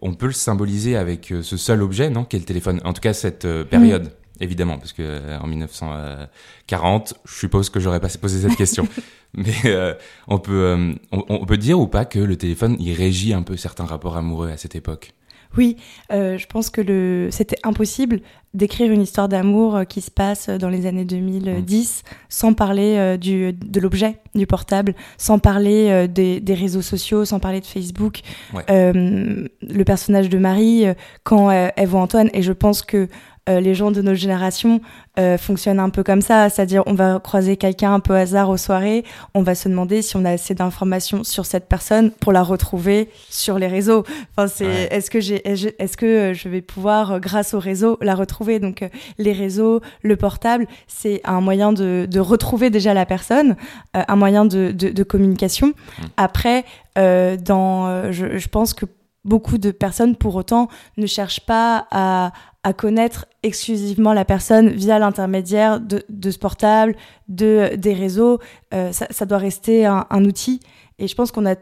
on 0.00 0.14
peut 0.14 0.26
le 0.26 0.32
symboliser 0.32 0.96
avec 0.96 1.32
ce 1.42 1.56
seul 1.56 1.82
objet, 1.82 2.08
non? 2.10 2.24
Qu'est 2.24 2.38
le 2.38 2.44
téléphone? 2.44 2.80
En 2.84 2.92
tout 2.92 3.00
cas, 3.00 3.12
cette 3.12 3.46
période 3.64 4.12
évidemment, 4.40 4.78
parce 4.78 4.92
que 4.92 5.02
euh, 5.02 5.38
en 5.38 5.46
1940, 5.46 7.14
je 7.24 7.34
suppose 7.34 7.70
que 7.70 7.78
j'aurais 7.78 8.00
pas 8.00 8.08
posé 8.20 8.48
cette 8.48 8.56
question. 8.56 8.88
Mais 9.34 9.54
euh, 9.66 9.94
on 10.26 10.38
peut 10.38 10.64
euh, 10.64 10.92
on, 11.12 11.46
peut 11.46 11.58
dire 11.58 11.78
ou 11.78 11.86
pas 11.86 12.04
que 12.04 12.18
le 12.18 12.36
téléphone 12.36 12.76
il 12.80 12.92
régit 12.94 13.32
un 13.32 13.42
peu 13.42 13.56
certains 13.56 13.84
rapports 13.84 14.16
amoureux 14.16 14.50
à 14.50 14.56
cette 14.56 14.74
époque? 14.74 15.12
Oui, 15.56 15.76
je 16.10 16.46
pense 16.46 16.70
que 16.70 16.80
le 16.80 17.28
c'était 17.30 17.58
impossible 17.64 18.20
d'écrire 18.54 18.90
une 18.90 19.02
histoire 19.02 19.28
d'amour 19.28 19.80
qui 19.88 20.00
se 20.00 20.10
passe 20.10 20.48
dans 20.48 20.68
les 20.68 20.86
années 20.86 21.04
2010 21.04 22.02
mmh. 22.02 22.14
sans 22.28 22.52
parler 22.52 23.16
du, 23.18 23.52
de 23.52 23.80
l'objet, 23.80 24.18
du 24.34 24.46
portable, 24.46 24.94
sans 25.18 25.38
parler 25.38 26.08
des, 26.08 26.40
des, 26.40 26.54
réseaux 26.54 26.82
sociaux, 26.82 27.24
sans 27.24 27.38
parler 27.38 27.60
de 27.60 27.66
Facebook. 27.66 28.20
le 28.68 29.82
personnage 29.84 30.28
de 30.28 30.38
Marie, 30.38 30.86
quand 31.22 31.50
elle 31.50 31.86
voit 31.86 32.00
Antoine, 32.00 32.30
et 32.32 32.42
je 32.42 32.52
pense 32.52 32.82
que 32.82 33.08
euh, 33.50 33.58
les 33.58 33.74
gens 33.74 33.90
de 33.90 34.02
notre 34.02 34.18
génération 34.18 34.80
euh, 35.18 35.38
fonctionnent 35.38 35.80
un 35.80 35.88
peu 35.88 36.02
comme 36.02 36.20
ça, 36.20 36.48
c'est-à-dire 36.50 36.82
on 36.86 36.94
va 36.94 37.18
croiser 37.20 37.56
quelqu'un 37.56 37.94
un 37.94 38.00
peu 38.00 38.14
hasard 38.14 38.50
aux 38.50 38.58
soirées, 38.58 39.04
on 39.34 39.42
va 39.42 39.54
se 39.54 39.68
demander 39.68 40.02
si 40.02 40.16
on 40.16 40.24
a 40.24 40.30
assez 40.30 40.54
d'informations 40.54 41.24
sur 41.24 41.46
cette 41.46 41.66
personne 41.66 42.10
pour 42.10 42.32
la 42.32 42.42
retrouver 42.42 43.08
sur 43.28 43.58
les 43.58 43.66
réseaux. 43.66 44.04
Enfin, 44.36 44.46
c'est 44.46 44.88
est-ce 44.90 45.10
que 45.10 45.20
j'ai 45.20 45.40
est-ce 45.46 45.96
que 45.96 46.06
euh, 46.06 46.34
je 46.34 46.48
vais 46.48 46.60
pouvoir 46.60 47.18
grâce 47.18 47.54
au 47.54 47.58
réseau 47.58 47.98
la 48.02 48.14
retrouver 48.14 48.39
Donc 48.60 48.88
les 49.18 49.32
réseaux, 49.32 49.80
le 50.02 50.16
portable, 50.16 50.66
c'est 50.86 51.20
un 51.24 51.40
moyen 51.40 51.72
de, 51.72 52.06
de, 52.10 52.20
retrouver 52.20 52.70
déjà 52.70 52.94
la 52.94 53.06
personne, 53.06 53.56
un 53.94 54.16
moyen 54.16 54.44
de, 54.44 54.72
de, 54.72 54.90
de 54.90 55.02
communication. 55.02 55.68
Mmh. 55.68 56.02
Après, 56.16 56.64
dans 56.96 58.10
je, 58.12 58.38
je 58.38 58.48
pense 58.48 58.74
que 58.74 58.86
beaucoup 59.24 59.58
de 59.58 59.70
personnes, 59.70 60.16
pour 60.16 60.34
autant, 60.34 60.68
ne 60.96 61.06
cherchent 61.06 61.44
pas 61.44 61.86
à, 61.90 62.32
à 62.62 62.72
connaître 62.72 63.26
exclusivement 63.42 64.12
la 64.12 64.24
personne 64.24 64.70
via 64.70 64.98
l'intermédiaire 64.98 65.80
de, 65.80 66.02
de, 66.08 66.30
ce 66.30 66.38
portable, 66.38 66.96
de, 67.28 67.74
des 67.76 67.94
réseaux. 67.94 68.38
Euh, 68.74 68.92
ça, 68.92 69.06
ça, 69.10 69.26
doit 69.26 69.38
rester 69.38 69.86
un, 69.86 70.06
un, 70.10 70.24
outil. 70.24 70.60
Et 70.98 71.08
je 71.08 71.14
pense 71.14 71.32
qu'on 71.32 71.46
a 71.46 71.56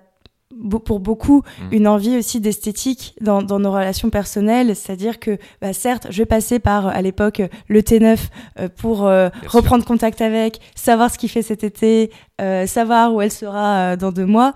pour 0.84 1.00
beaucoup 1.00 1.38
mmh. 1.38 1.72
une 1.72 1.88
envie 1.88 2.16
aussi 2.16 2.40
d'esthétique 2.40 3.14
dans, 3.20 3.42
dans, 3.42 3.58
nos 3.58 3.70
relations 3.70 4.10
personnelles, 4.10 4.74
c'est-à-dire 4.74 5.18
que 5.18 5.38
bah, 5.60 5.72
certes, 5.72 6.08
je 6.10 6.18
vais 6.18 6.26
passer 6.26 6.58
par 6.58 6.86
à 6.86 7.00
l'époque 7.02 7.42
le 7.68 7.80
T9 7.80 8.18
euh, 8.58 8.68
pour 8.68 9.06
euh, 9.06 9.28
reprendre 9.46 9.84
contact 9.84 10.20
avec, 10.20 10.60
savoir 10.74 11.12
ce 11.12 11.18
qu'il 11.18 11.28
fait 11.28 11.42
cet 11.42 11.64
été, 11.64 12.10
euh, 12.40 12.66
savoir 12.66 13.14
où 13.14 13.20
elle 13.20 13.32
sera 13.32 13.96
dans 13.96 14.12
deux 14.12 14.26
mois, 14.26 14.54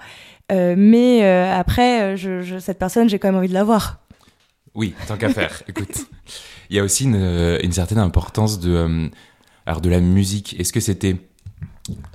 euh, 0.50 0.74
mais 0.76 1.24
après, 1.24 2.16
je, 2.16 2.42
je, 2.42 2.58
cette 2.58 2.78
personne, 2.78 3.08
j'ai 3.08 3.18
quand 3.18 3.28
même 3.28 3.38
envie 3.38 3.48
de 3.48 3.54
la 3.54 3.64
voir. 3.64 4.00
Oui, 4.74 4.94
tant 5.06 5.16
qu'à 5.16 5.28
faire. 5.28 5.62
Écoute, 5.68 6.06
il 6.70 6.76
y 6.76 6.78
a 6.78 6.82
aussi 6.82 7.04
une, 7.04 7.58
une 7.62 7.72
certaine 7.72 7.98
importance 7.98 8.58
de, 8.58 9.10
alors 9.66 9.80
de 9.80 9.88
la 9.88 10.00
musique. 10.00 10.58
Est-ce 10.58 10.72
que 10.72 10.80
c'était 10.80 11.16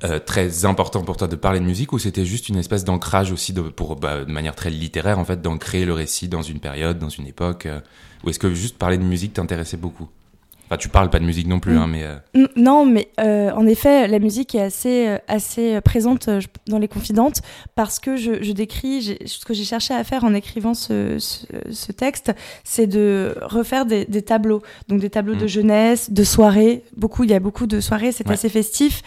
euh, 0.03 0.19
très 0.19 0.65
important 0.65 1.03
pour 1.03 1.17
toi 1.17 1.27
de 1.27 1.35
parler 1.35 1.59
de 1.59 1.65
musique 1.65 1.91
ou 1.91 1.99
c'était 1.99 2.25
juste 2.25 2.47
une 2.47 2.57
espèce 2.57 2.85
d'ancrage 2.85 3.31
aussi 3.31 3.51
de, 3.51 3.61
pour, 3.61 3.97
bah, 3.97 4.23
de 4.23 4.31
manière 4.31 4.55
très 4.55 4.69
littéraire 4.69 5.19
en 5.19 5.25
fait 5.25 5.41
d'ancrer 5.41 5.85
le 5.85 5.93
récit 5.93 6.29
dans 6.29 6.41
une 6.41 6.59
période, 6.59 6.99
dans 6.99 7.09
une 7.09 7.27
époque 7.27 7.65
euh, 7.65 7.81
ou 8.23 8.29
est-ce 8.29 8.39
que 8.39 8.53
juste 8.53 8.77
parler 8.77 8.97
de 8.97 9.03
musique 9.03 9.33
t'intéressait 9.33 9.77
beaucoup? 9.77 10.07
Enfin, 10.69 10.77
tu 10.77 10.89
parles 10.89 11.09
pas 11.09 11.19
de 11.19 11.23
musique 11.23 11.47
non 11.47 11.61
plus, 11.61 11.75
mm. 11.75 11.77
hein, 11.77 11.87
mais. 11.87 12.03
Euh... 12.03 12.47
Non, 12.57 12.85
mais 12.85 13.07
en 13.17 13.65
effet, 13.65 14.07
la 14.09 14.19
musique 14.19 14.53
est 14.53 14.61
assez, 14.61 15.17
assez 15.29 15.79
présente 15.79 16.29
dans 16.67 16.77
les 16.77 16.89
confidentes 16.89 17.41
parce 17.75 17.99
que 17.99 18.17
je, 18.17 18.43
je 18.43 18.51
décris, 18.51 19.17
ce 19.25 19.45
que 19.45 19.53
j'ai 19.53 19.63
cherché 19.63 19.93
à 19.93 20.03
faire 20.03 20.25
en 20.25 20.33
écrivant 20.33 20.73
ce, 20.73 21.19
ce, 21.19 21.45
ce 21.71 21.91
texte, 21.93 22.33
c'est 22.65 22.87
de 22.87 23.35
refaire 23.43 23.85
des, 23.85 24.03
des, 24.05 24.21
tableaux. 24.21 24.61
Donc 24.89 24.99
des 24.99 25.09
tableaux 25.09 25.35
mm. 25.35 25.39
de 25.39 25.47
jeunesse, 25.47 26.11
de 26.11 26.23
soirées. 26.25 26.83
Beaucoup, 26.97 27.23
il 27.23 27.29
y 27.29 27.33
a 27.33 27.39
beaucoup 27.39 27.65
de 27.65 27.79
soirées, 27.79 28.11
c'est 28.11 28.27
ouais. 28.27 28.33
assez 28.33 28.49
festif. 28.49 29.03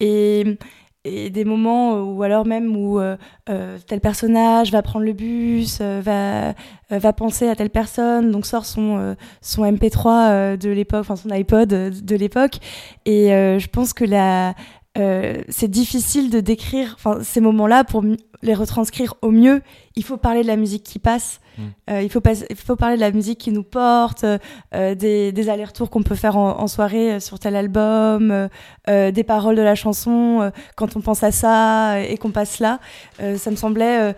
Et, 0.00 0.58
des 1.06 1.44
moments 1.44 2.00
où 2.00 2.22
alors 2.22 2.46
même 2.46 2.74
où 2.74 2.98
euh, 2.98 3.18
euh, 3.50 3.76
tel 3.86 4.00
personnage 4.00 4.72
va 4.72 4.80
prendre 4.80 5.04
le 5.04 5.12
bus, 5.12 5.80
euh, 5.82 6.00
va 6.02 6.54
euh, 6.94 6.98
va 6.98 7.12
penser 7.12 7.46
à 7.46 7.54
telle 7.54 7.68
personne, 7.68 8.30
donc 8.30 8.46
sort 8.46 8.64
son 8.64 8.96
euh, 8.96 9.14
son 9.42 9.70
MP3 9.70 10.56
de 10.56 10.70
l'époque, 10.70 11.00
enfin 11.00 11.16
son 11.16 11.28
iPod 11.30 11.68
de 11.68 12.16
l'époque, 12.16 12.56
et 13.04 13.28
je 13.28 13.66
pense 13.66 13.92
que 13.92 14.04
la 14.06 14.54
c'est 14.96 15.68
difficile 15.68 16.30
de 16.30 16.40
décrire 16.40 16.96
ces 17.22 17.40
moments-là 17.42 17.84
pour 17.84 18.02
les 18.44 18.54
retranscrire 18.54 19.14
au 19.22 19.30
mieux. 19.30 19.62
Il 19.96 20.04
faut 20.04 20.16
parler 20.16 20.42
de 20.42 20.46
la 20.46 20.56
musique 20.56 20.84
qui 20.84 20.98
passe. 20.98 21.40
Mm. 21.56 21.62
Euh, 21.90 22.02
il, 22.02 22.10
faut 22.10 22.20
pas, 22.20 22.34
il 22.48 22.56
faut 22.56 22.76
parler 22.76 22.96
de 22.96 23.00
la 23.00 23.10
musique 23.10 23.38
qui 23.38 23.50
nous 23.50 23.62
porte, 23.62 24.24
euh, 24.24 24.94
des, 24.94 25.32
des 25.32 25.48
allers-retours 25.48 25.90
qu'on 25.90 26.02
peut 26.02 26.14
faire 26.14 26.36
en, 26.36 26.60
en, 26.60 26.66
soirée 26.66 27.14
euh, 27.14 27.20
sur 27.20 27.38
tel 27.38 27.56
album, 27.56 28.30
euh, 28.30 28.48
euh, 28.88 29.10
des 29.10 29.24
paroles 29.24 29.56
de 29.56 29.62
la 29.62 29.74
chanson 29.74 30.40
euh, 30.42 30.50
quand 30.76 30.96
on 30.96 31.00
pense 31.00 31.22
à 31.22 31.32
ça 31.32 32.00
et 32.00 32.18
qu'on 32.18 32.30
passe 32.30 32.58
là. 32.58 32.80
ça 33.18 33.50
me 33.50 33.56
semblait 33.56 34.14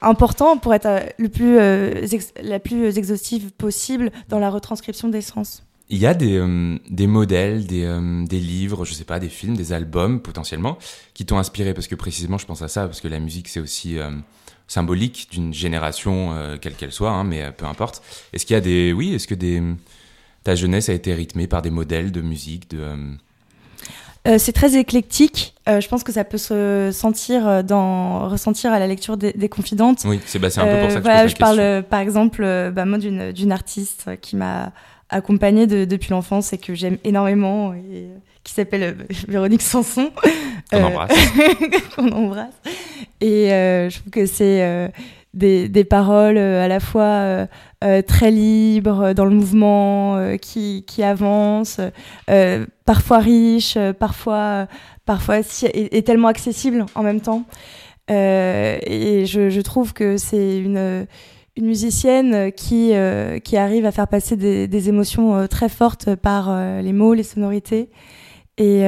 important 0.00 0.56
pour 0.58 0.74
être 0.74 0.88
le 1.18 1.28
plus, 1.28 1.58
la 2.40 2.60
plus 2.60 2.98
exhaustive 2.98 3.50
possible 3.52 4.10
dans 4.28 4.38
la 4.38 4.50
retranscription 4.50 5.08
des 5.08 5.22
sens. 5.22 5.65
Il 5.88 5.98
y 5.98 6.06
a 6.06 6.14
des, 6.14 6.36
euh, 6.36 6.78
des 6.90 7.06
modèles, 7.06 7.66
des, 7.66 7.84
euh, 7.84 8.24
des 8.26 8.40
livres, 8.40 8.84
je 8.84 8.92
sais 8.92 9.04
pas, 9.04 9.20
des 9.20 9.28
films, 9.28 9.56
des 9.56 9.72
albums 9.72 10.20
potentiellement, 10.20 10.78
qui 11.14 11.24
t'ont 11.24 11.38
inspiré 11.38 11.74
parce 11.74 11.86
que 11.86 11.94
précisément 11.94 12.38
je 12.38 12.46
pense 12.46 12.62
à 12.62 12.68
ça, 12.68 12.86
parce 12.86 13.00
que 13.00 13.06
la 13.06 13.20
musique 13.20 13.46
c'est 13.46 13.60
aussi 13.60 13.96
euh, 13.98 14.10
symbolique 14.66 15.28
d'une 15.30 15.54
génération, 15.54 16.34
quelle 16.60 16.74
qu'elle 16.74 16.90
soit, 16.90 17.10
hein, 17.10 17.22
mais 17.22 17.52
peu 17.52 17.66
importe. 17.66 18.02
Est-ce 18.32 18.44
qu'il 18.44 18.54
y 18.54 18.56
a 18.56 18.60
des. 18.60 18.92
Oui, 18.92 19.14
est-ce 19.14 19.28
que 19.28 19.36
des, 19.36 19.62
ta 20.42 20.56
jeunesse 20.56 20.88
a 20.88 20.92
été 20.92 21.14
rythmée 21.14 21.46
par 21.46 21.62
des 21.62 21.70
modèles 21.70 22.10
de 22.10 22.20
musique 22.20 22.70
de, 22.70 22.96
c'est 24.38 24.52
très 24.52 24.76
éclectique. 24.76 25.54
Euh, 25.68 25.80
je 25.80 25.86
pense 25.86 26.02
que 26.02 26.10
ça 26.10 26.24
peut 26.24 26.36
se 26.36 26.90
sentir 26.92 27.62
dans 27.62 28.28
ressentir 28.28 28.72
à 28.72 28.80
la 28.80 28.88
lecture 28.88 29.16
des, 29.16 29.32
des 29.32 29.48
confidentes. 29.48 30.02
Oui, 30.04 30.18
c'est 30.26 30.40
bah, 30.40 30.48
un 30.56 30.66
peu 30.66 30.80
pour 30.80 30.90
ça 30.90 30.96
que 30.96 31.02
voilà, 31.04 31.28
je, 31.28 31.34
je 31.34 31.36
parle 31.36 31.84
par 31.84 32.00
exemple 32.00 32.42
bah, 32.74 32.84
moi 32.86 32.98
d'une 32.98 33.30
d'une 33.30 33.52
artiste 33.52 34.10
qui 34.20 34.34
m'a 34.34 34.72
accompagnée 35.08 35.66
de, 35.66 35.84
depuis 35.84 36.10
l'enfance 36.10 36.52
et 36.52 36.58
que 36.58 36.74
j'aime 36.74 36.98
énormément 37.04 37.74
et 37.74 38.08
qui 38.46 38.52
s'appelle 38.52 38.96
Véronique 39.28 39.62
Sanson. 39.62 40.10
Qu'on 40.70 40.82
embrasse. 40.82 41.12
Qu'on 41.96 42.08
embrasse. 42.10 42.54
Et 43.20 43.52
euh, 43.52 43.90
je 43.90 43.98
trouve 43.98 44.10
que 44.10 44.26
c'est 44.26 44.62
euh, 44.62 44.88
des, 45.34 45.68
des, 45.68 45.84
paroles 45.84 46.38
euh, 46.38 46.64
à 46.64 46.68
la 46.68 46.80
fois 46.80 47.46
très 48.06 48.30
libres 48.32 49.12
dans 49.12 49.24
le 49.24 49.30
mouvement, 49.30 50.36
qui, 50.40 50.84
qui 50.86 51.02
avancent, 51.04 51.80
parfois 52.84 53.18
riches, 53.18 53.78
parfois, 53.98 54.66
parfois 55.04 55.42
si, 55.44 55.66
et, 55.66 55.96
et, 55.96 56.02
tellement 56.02 56.28
accessibles 56.28 56.84
en 56.96 57.02
même 57.04 57.20
temps. 57.20 57.44
et 58.08 59.24
je, 59.26 59.50
je, 59.50 59.60
trouve 59.60 59.92
que 59.92 60.16
c'est 60.16 60.58
une 60.58 61.06
une 61.56 61.66
musicienne 61.66 62.52
qui, 62.52 62.92
euh, 62.92 63.38
qui 63.38 63.56
arrive 63.56 63.86
à 63.86 63.92
faire 63.92 64.08
passer 64.08 64.36
des, 64.36 64.88
émotions 64.88 65.36
euh, 65.36 65.46
très 65.46 65.68
fortes 65.68 66.14
par 66.14 66.48
euh, 66.50 66.82
les 66.82 66.92
mots, 66.92 67.14
les 67.14 67.22
sonorités. 67.22 67.90
Et 68.58 68.84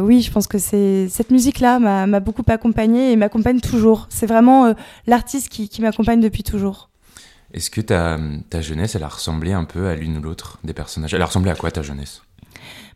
oui, 0.00 0.20
je 0.20 0.30
pense 0.30 0.46
que 0.46 0.58
c'est 0.58 1.08
cette 1.08 1.30
musique-là 1.30 1.78
m'a 1.78 2.20
beaucoup 2.20 2.42
accompagnée 2.48 3.12
et 3.12 3.16
m'accompagne 3.16 3.58
toujours. 3.58 4.06
C'est 4.10 4.26
vraiment 4.26 4.74
l'artiste 5.06 5.48
qui, 5.48 5.70
qui 5.70 5.80
m'accompagne 5.80 6.20
depuis 6.20 6.42
toujours. 6.42 6.90
Est-ce 7.54 7.70
que 7.70 7.80
ta, 7.80 8.18
ta 8.50 8.60
jeunesse, 8.60 8.94
elle 8.94 9.04
a 9.04 9.08
ressemblé 9.08 9.52
un 9.52 9.64
peu 9.64 9.88
à 9.88 9.94
l'une 9.94 10.18
ou 10.18 10.20
l'autre 10.20 10.58
des 10.62 10.74
personnages? 10.74 11.14
Elle 11.14 11.22
a 11.22 11.24
ressemblé 11.24 11.50
à 11.50 11.54
quoi 11.54 11.70
ta 11.70 11.80
jeunesse? 11.80 12.20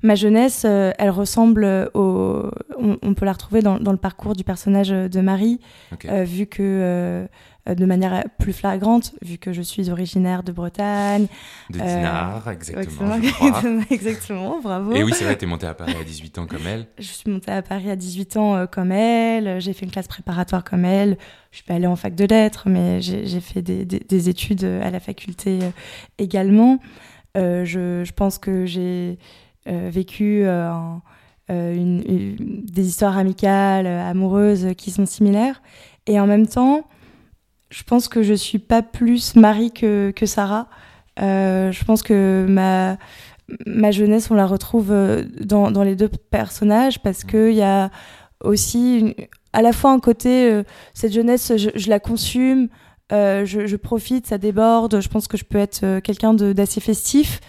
Ma 0.02 0.14
jeunesse, 0.14 0.64
elle 0.64 1.10
ressemble 1.10 1.90
au. 1.94 2.50
On, 2.78 2.98
on, 3.02 3.14
peut 3.14 3.24
la 3.24 3.32
retrouver 3.32 3.62
dans, 3.62 3.78
dans, 3.78 3.92
le 3.92 3.98
parcours 3.98 4.34
du 4.34 4.44
personnage 4.44 4.90
de 4.90 5.20
Marie, 5.20 5.60
okay. 5.92 6.10
euh, 6.10 6.24
vu 6.24 6.46
que 6.46 7.26
euh, 7.68 7.74
de 7.74 7.84
manière 7.84 8.24
plus 8.38 8.52
flagrante, 8.52 9.12
vu 9.22 9.38
que 9.38 9.52
je 9.52 9.62
suis 9.62 9.90
originaire 9.90 10.42
de 10.42 10.52
Bretagne. 10.52 11.26
De 11.70 11.78
Dinard, 11.78 12.46
euh, 12.46 12.52
exactement. 12.52 13.16
Exactement, 13.90 14.60
bravo. 14.62 14.92
Et 14.92 15.02
oui, 15.02 15.12
c'est 15.14 15.24
vrai, 15.24 15.36
tu 15.36 15.46
es 15.46 15.48
montée 15.48 15.66
à 15.66 15.74
Paris 15.74 15.96
à 16.00 16.04
18 16.04 16.38
ans 16.38 16.46
comme 16.46 16.66
elle. 16.66 16.86
Je 16.98 17.04
suis 17.04 17.30
montée 17.30 17.50
à 17.50 17.62
Paris 17.62 17.90
à 17.90 17.96
18 17.96 18.36
ans 18.36 18.54
euh, 18.54 18.66
comme 18.66 18.92
elle. 18.92 19.60
J'ai 19.60 19.72
fait 19.72 19.84
une 19.84 19.90
classe 19.90 20.06
préparatoire 20.06 20.62
comme 20.62 20.84
elle. 20.84 21.18
Je 21.50 21.56
suis 21.56 21.64
pas 21.64 21.74
allée 21.74 21.86
en 21.86 21.96
fac 21.96 22.14
de 22.14 22.24
lettres, 22.24 22.68
mais 22.68 23.00
j'ai 23.00 23.40
fait 23.40 23.62
des, 23.62 23.84
des, 23.84 24.00
des, 24.00 24.28
études 24.28 24.64
à 24.64 24.90
la 24.90 25.00
faculté 25.00 25.58
euh, 25.62 25.70
également. 26.18 26.78
Euh, 27.36 27.64
je, 27.64 28.02
je, 28.04 28.12
pense 28.12 28.38
que 28.38 28.64
j'ai 28.64 28.80
euh, 28.80 29.14
vécu 29.66 30.46
un, 30.46 31.02
une, 31.49 32.02
une, 32.06 32.37
des 32.64 32.87
histoires 32.87 33.18
amicales, 33.18 33.87
amoureuses 33.87 34.68
qui 34.76 34.90
sont 34.90 35.06
similaires. 35.06 35.62
Et 36.06 36.20
en 36.20 36.26
même 36.26 36.46
temps, 36.46 36.85
je 37.70 37.82
pense 37.82 38.08
que 38.08 38.23
je 38.23 38.35
suis 38.35 38.58
pas 38.58 38.82
plus 38.82 39.37
Marie 39.37 39.73
que, 39.73 40.12
que 40.14 40.26
Sarah. 40.26 40.68
Euh, 41.20 41.73
je 41.73 41.85
pense 41.85 42.02
que 42.02 42.46
ma, 42.49 42.99
ma 43.66 43.90
jeunesse, 43.90 44.30
on 44.30 44.35
la 44.35 44.46
retrouve 44.46 44.92
euh, 44.92 45.25
dans, 45.40 45.70
dans 45.70 45.82
les 45.82 45.96
deux 45.96 46.08
personnages 46.08 47.00
parce 47.02 47.25
qu'il 47.25 47.54
y 47.54 47.62
a 47.62 47.90
aussi 48.44 48.99
une, 49.00 49.14
à 49.52 49.62
la 49.62 49.73
fois 49.73 49.92
un 49.92 50.00
côté, 50.00 50.50
euh, 50.50 50.62
cette 50.94 51.12
jeunesse, 51.12 51.52
je, 51.56 51.70
je 51.75 51.88
la 51.88 51.99
consume, 51.99 52.68
euh, 53.12 53.46
je, 53.46 53.66
je, 53.66 53.76
profite, 53.76 54.26
ça 54.26 54.37
déborde, 54.37 55.00
je 55.00 55.08
pense 55.08 55.28
que 55.28 55.37
je 55.37 55.44
peux 55.44 55.58
être 55.58 55.80
euh, 55.82 56.00
quelqu'un 56.00 56.35
d'assez 56.35 56.80
festif. 56.80 57.40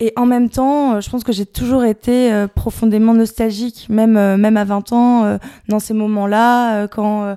Et 0.00 0.12
en 0.16 0.24
même 0.24 0.48
temps, 0.48 1.00
je 1.00 1.10
pense 1.10 1.24
que 1.24 1.32
j'ai 1.32 1.44
toujours 1.46 1.84
été 1.84 2.32
euh, 2.32 2.46
profondément 2.48 3.12
nostalgique, 3.12 3.86
même, 3.90 4.12
même 4.36 4.56
à 4.56 4.64
20 4.64 4.92
ans, 4.92 5.38
dans 5.68 5.78
ces 5.78 5.94
moments-là, 5.94 6.88
quand 6.88 7.36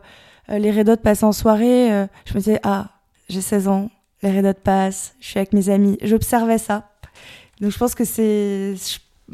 euh, 0.49 0.57
les 0.57 0.71
Red 0.71 0.89
Hot 0.89 0.97
passaient 0.97 1.25
en 1.25 1.31
soirée, 1.31 1.91
euh, 1.91 2.07
je 2.25 2.33
me 2.33 2.39
disais, 2.39 2.59
ah, 2.63 2.89
j'ai 3.29 3.41
16 3.41 3.67
ans, 3.67 3.89
les 4.21 4.37
Red 4.37 4.45
Hot 4.45 4.59
passent, 4.63 5.15
je 5.19 5.27
suis 5.27 5.39
avec 5.39 5.53
mes 5.53 5.69
amis. 5.69 5.97
J'observais 6.01 6.57
ça. 6.57 6.89
Donc 7.61 7.71
je 7.71 7.77
pense 7.77 7.95
que 7.95 8.03
c'est 8.05 8.75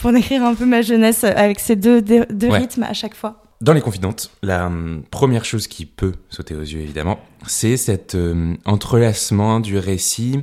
pour 0.00 0.12
décrire 0.12 0.44
un 0.44 0.54
peu 0.54 0.66
ma 0.66 0.82
jeunesse 0.82 1.24
avec 1.24 1.58
ces 1.58 1.74
deux, 1.74 2.02
deux, 2.02 2.26
deux 2.26 2.48
ouais. 2.48 2.58
rythmes 2.58 2.82
à 2.82 2.92
chaque 2.92 3.14
fois. 3.14 3.42
Dans 3.62 3.72
les 3.72 3.80
confidantes, 3.80 4.30
la 4.42 4.66
hum, 4.66 5.04
première 5.10 5.44
chose 5.44 5.68
qui 5.68 5.86
peut 5.86 6.12
sauter 6.28 6.54
aux 6.54 6.60
yeux, 6.60 6.80
évidemment, 6.80 7.20
c'est 7.46 7.76
cet 7.76 8.14
euh, 8.14 8.54
entrelacement 8.64 9.60
du 9.60 9.78
récit 9.78 10.42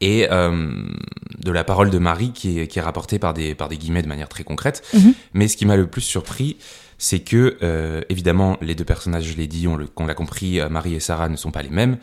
et 0.00 0.28
euh, 0.30 0.72
de 1.38 1.52
la 1.52 1.64
parole 1.64 1.90
de 1.90 1.98
Marie 1.98 2.32
qui 2.32 2.60
est, 2.60 2.66
qui 2.66 2.78
est 2.78 2.82
rapportée 2.82 3.18
par 3.18 3.34
des, 3.34 3.54
par 3.54 3.68
des 3.68 3.76
guillemets 3.76 4.02
de 4.02 4.08
manière 4.08 4.28
très 4.28 4.44
concrète. 4.44 4.82
-hmm. 4.94 5.14
Mais 5.34 5.48
ce 5.48 5.56
qui 5.56 5.66
m'a 5.66 5.76
le 5.76 5.86
plus 5.86 6.02
surpris, 6.02 6.56
c'est 6.98 7.20
que, 7.20 7.56
euh, 7.62 8.00
évidemment, 8.08 8.56
les 8.60 8.74
deux 8.74 8.84
personnages, 8.84 9.24
je 9.32 9.36
l'ai 9.36 9.46
dit, 9.46 9.68
on, 9.68 9.78
on 9.96 10.06
l'a 10.06 10.14
compris, 10.14 10.58
euh, 10.58 10.68
Marie 10.68 10.94
et 10.96 11.00
Sarah 11.00 11.28
ne 11.28 11.36
sont 11.36 11.52
pas 11.52 11.62
les 11.62 11.70
mêmes, 11.70 11.98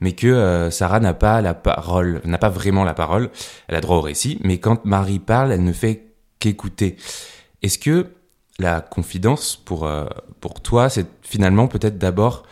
mais 0.00 0.12
que 0.12 0.26
euh, 0.26 0.70
Sarah 0.70 0.98
n'a 0.98 1.14
pas 1.14 1.40
la 1.40 1.54
parole, 1.54 2.20
n'a 2.24 2.38
pas 2.38 2.48
vraiment 2.48 2.84
la 2.84 2.94
parole, 2.94 3.30
elle 3.68 3.76
a 3.76 3.80
droit 3.80 3.98
au 3.98 4.00
récit, 4.00 4.38
mais 4.42 4.58
quand 4.58 4.84
Marie 4.84 5.20
parle, 5.20 5.52
elle 5.52 5.62
ne 5.62 5.72
fait 5.72 5.96
qu'écouter. 6.40 6.96
Est-ce 7.62 7.78
que 7.78 8.06
la 8.58 8.80
confidence, 8.80 9.56
pour, 9.64 9.86
euh, 9.86 10.06
pour 10.40 10.60
toi, 10.60 10.88
c'est 10.88 11.06
finalement 11.22 11.68
peut-être 11.68 11.98
d'abord 11.98 12.42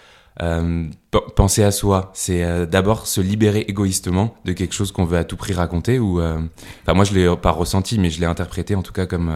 penser 1.35 1.64
à 1.64 1.71
soi, 1.71 2.11
c'est 2.14 2.45
euh, 2.45 2.64
d'abord 2.64 3.07
se 3.07 3.21
libérer 3.21 3.64
égoïstement 3.66 4.35
de 4.45 4.52
quelque 4.52 4.75
chose 4.75 4.92
qu'on 4.92 5.04
veut 5.04 5.18
à 5.18 5.25
tout 5.25 5.37
prix 5.37 5.52
raconter 5.52 5.99
ou 5.99 6.21
euh, 6.21 6.38
enfin 6.83 6.95
moi 6.95 7.04
je 7.04 7.12
l'ai 7.12 7.37
pas 7.37 7.50
ressenti 7.50 7.99
mais 7.99 8.11
je 8.11 8.21
l'ai 8.21 8.26
interprété 8.26 8.75
en 8.75 8.83
tout 8.83 8.92
cas 8.92 9.07
comme 9.07 9.33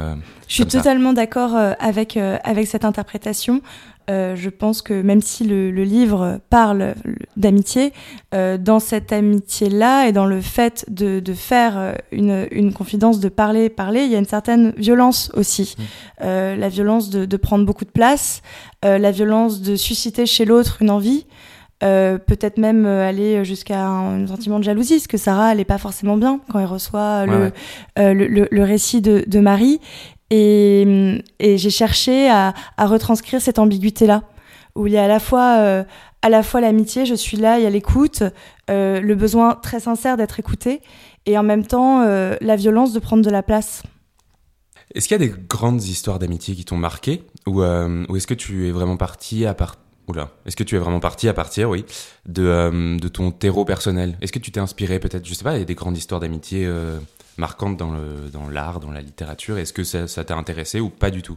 Je 0.47 0.55
suis 0.55 0.67
totalement 0.67 1.13
d'accord 1.13 1.57
avec 1.81 2.17
avec 2.17 2.67
cette 2.67 2.85
interprétation. 2.85 3.63
Je 4.09 4.49
pense 4.49 4.83
que 4.83 5.01
même 5.01 5.21
si 5.21 5.45
le, 5.45 5.71
le 5.71 5.85
livre 5.85 6.41
parle 6.51 6.95
d'amitié, 7.37 7.93
dans 8.33 8.81
cette 8.81 9.13
amitié-là 9.13 10.09
et 10.09 10.13
dans 10.13 10.27
le 10.27 10.41
fait 10.41 10.85
de, 10.89 11.21
de 11.21 11.35
faire 11.35 11.97
une, 12.11 12.47
une, 12.51 12.73
confidence, 12.73 13.21
de 13.21 13.29
parler, 13.29 13.69
parler, 13.69 14.05
il 14.05 14.11
y 14.11 14.15
a 14.15 14.19
une 14.19 14.25
certaine 14.25 14.73
violence 14.77 15.31
aussi. 15.35 15.77
Mmh. 15.79 16.25
la 16.25 16.69
violence 16.69 17.11
de, 17.11 17.25
de, 17.25 17.37
prendre 17.37 17.65
beaucoup 17.65 17.85
de 17.85 17.91
place, 17.91 18.43
la 18.83 19.11
violence 19.11 19.63
de 19.63 19.77
susciter 19.77 20.27
chez 20.27 20.45
l'autre 20.45 20.79
une 20.81 20.91
envie. 20.91 21.27
Euh, 21.83 22.17
peut-être 22.17 22.59
même 22.59 22.87
euh, 22.87 23.09
aller 23.09 23.45
jusqu'à 23.45 23.85
un, 23.85 24.27
sentiment 24.29 24.61
de 24.61 24.65
jalousie, 24.65 24.95
parce 24.95 25.09
que 25.09 25.17
Sarah, 25.17 25.53
elle 25.53 25.59
est 25.59 25.65
pas 25.65 25.79
forcément 25.79 26.17
bien 26.17 26.41
quand 26.51 26.61
elle 26.61 26.67
reçoit 26.67 27.27
euh, 27.27 27.51
le, 27.97 28.13
le, 28.29 28.47
le, 28.49 28.63
récit 28.63 29.01
de, 29.01 29.25
de 29.27 29.41
Marie. 29.41 29.81
Et, 30.35 31.23
et 31.39 31.59
j'ai 31.59 31.71
cherché 31.71 32.31
à, 32.31 32.55
retranscrire 32.79 33.41
cette 33.41 33.59
ambiguïté-là, 33.59 34.23
où 34.75 34.87
il 34.87 34.95
y 34.95 34.97
a 34.97 35.05
à 35.05 35.09
la 35.09 35.21
fois, 35.21 35.85
fois 36.43 36.61
l'amitié, 36.63 37.05
je 37.05 37.15
suis 37.15 37.37
là, 37.37 37.59
il 37.59 37.65
y 37.65 37.67
a 37.67 37.71
l'écoute, 37.71 38.23
le 38.69 39.15
besoin 39.15 39.55
très 39.55 39.79
sincère 39.79 40.17
d'être 40.17 40.41
écouté, 40.41 40.81
et 41.27 41.37
en 41.37 41.43
même 41.43 41.67
temps 41.67 42.03
la 42.05 42.57
violence 42.57 42.95
de 42.95 42.99
prendre 42.99 43.23
de 43.23 43.29
la 43.29 43.43
place. 43.43 43.83
Est-ce 44.95 45.07
qu'il 45.07 45.21
y 45.21 45.23
a 45.23 45.27
des 45.27 45.35
grandes 45.49 45.85
histoires 45.85 46.19
d'amitié 46.19 46.55
qui 46.55 46.65
t'ont 46.65 46.79
marqué, 46.79 47.25
ou, 47.47 47.63
est-ce 47.63 48.27
que 48.27 48.35
tu 48.35 48.69
es 48.69 48.71
vraiment 48.71 48.97
parti 48.97 49.45
à 49.45 49.53
part 49.53 49.77
Oula, 50.09 50.31
est-ce 50.47 50.57
que 50.57 50.65
tu 50.65 50.75
es 50.75 50.79
vraiment 50.79 50.99
parti 50.99 51.29
à 51.29 51.35
partir, 51.35 51.71
oui, 51.71 51.85
de, 52.27 52.45
euh, 52.45 52.99
de 52.99 53.09
ton 53.09 53.31
terreau 53.31 53.65
personnel? 53.65 54.19
Est-ce 54.21 54.33
que 54.33 54.41
tu 54.41 54.51
t'es 54.51 54.59
inspiré 54.59 54.99
peut-être, 54.99 55.25
je 55.25 55.33
sais 55.33 55.45
pas, 55.45 55.55
il 55.55 55.61
y 55.61 55.63
a 55.63 55.65
des 55.65 55.77
grandes 55.77 55.97
histoires 55.97 56.21
d'amitié 56.21 56.67
euh, 56.67 56.99
marquantes 57.39 57.77
dans, 57.77 57.91
le, 57.91 58.31
dans 58.33 58.49
l'art, 58.49 58.81
dans 58.81 58.91
la 58.91 59.01
littérature. 59.01 59.59
Est-ce 59.59 59.73
que 59.73 59.85
ça, 59.85 60.25
t'a 60.25 60.37
intéressé 60.37 60.81
ou 60.81 60.89
pas 60.89 61.11
du 61.11 61.23
tout? 61.23 61.37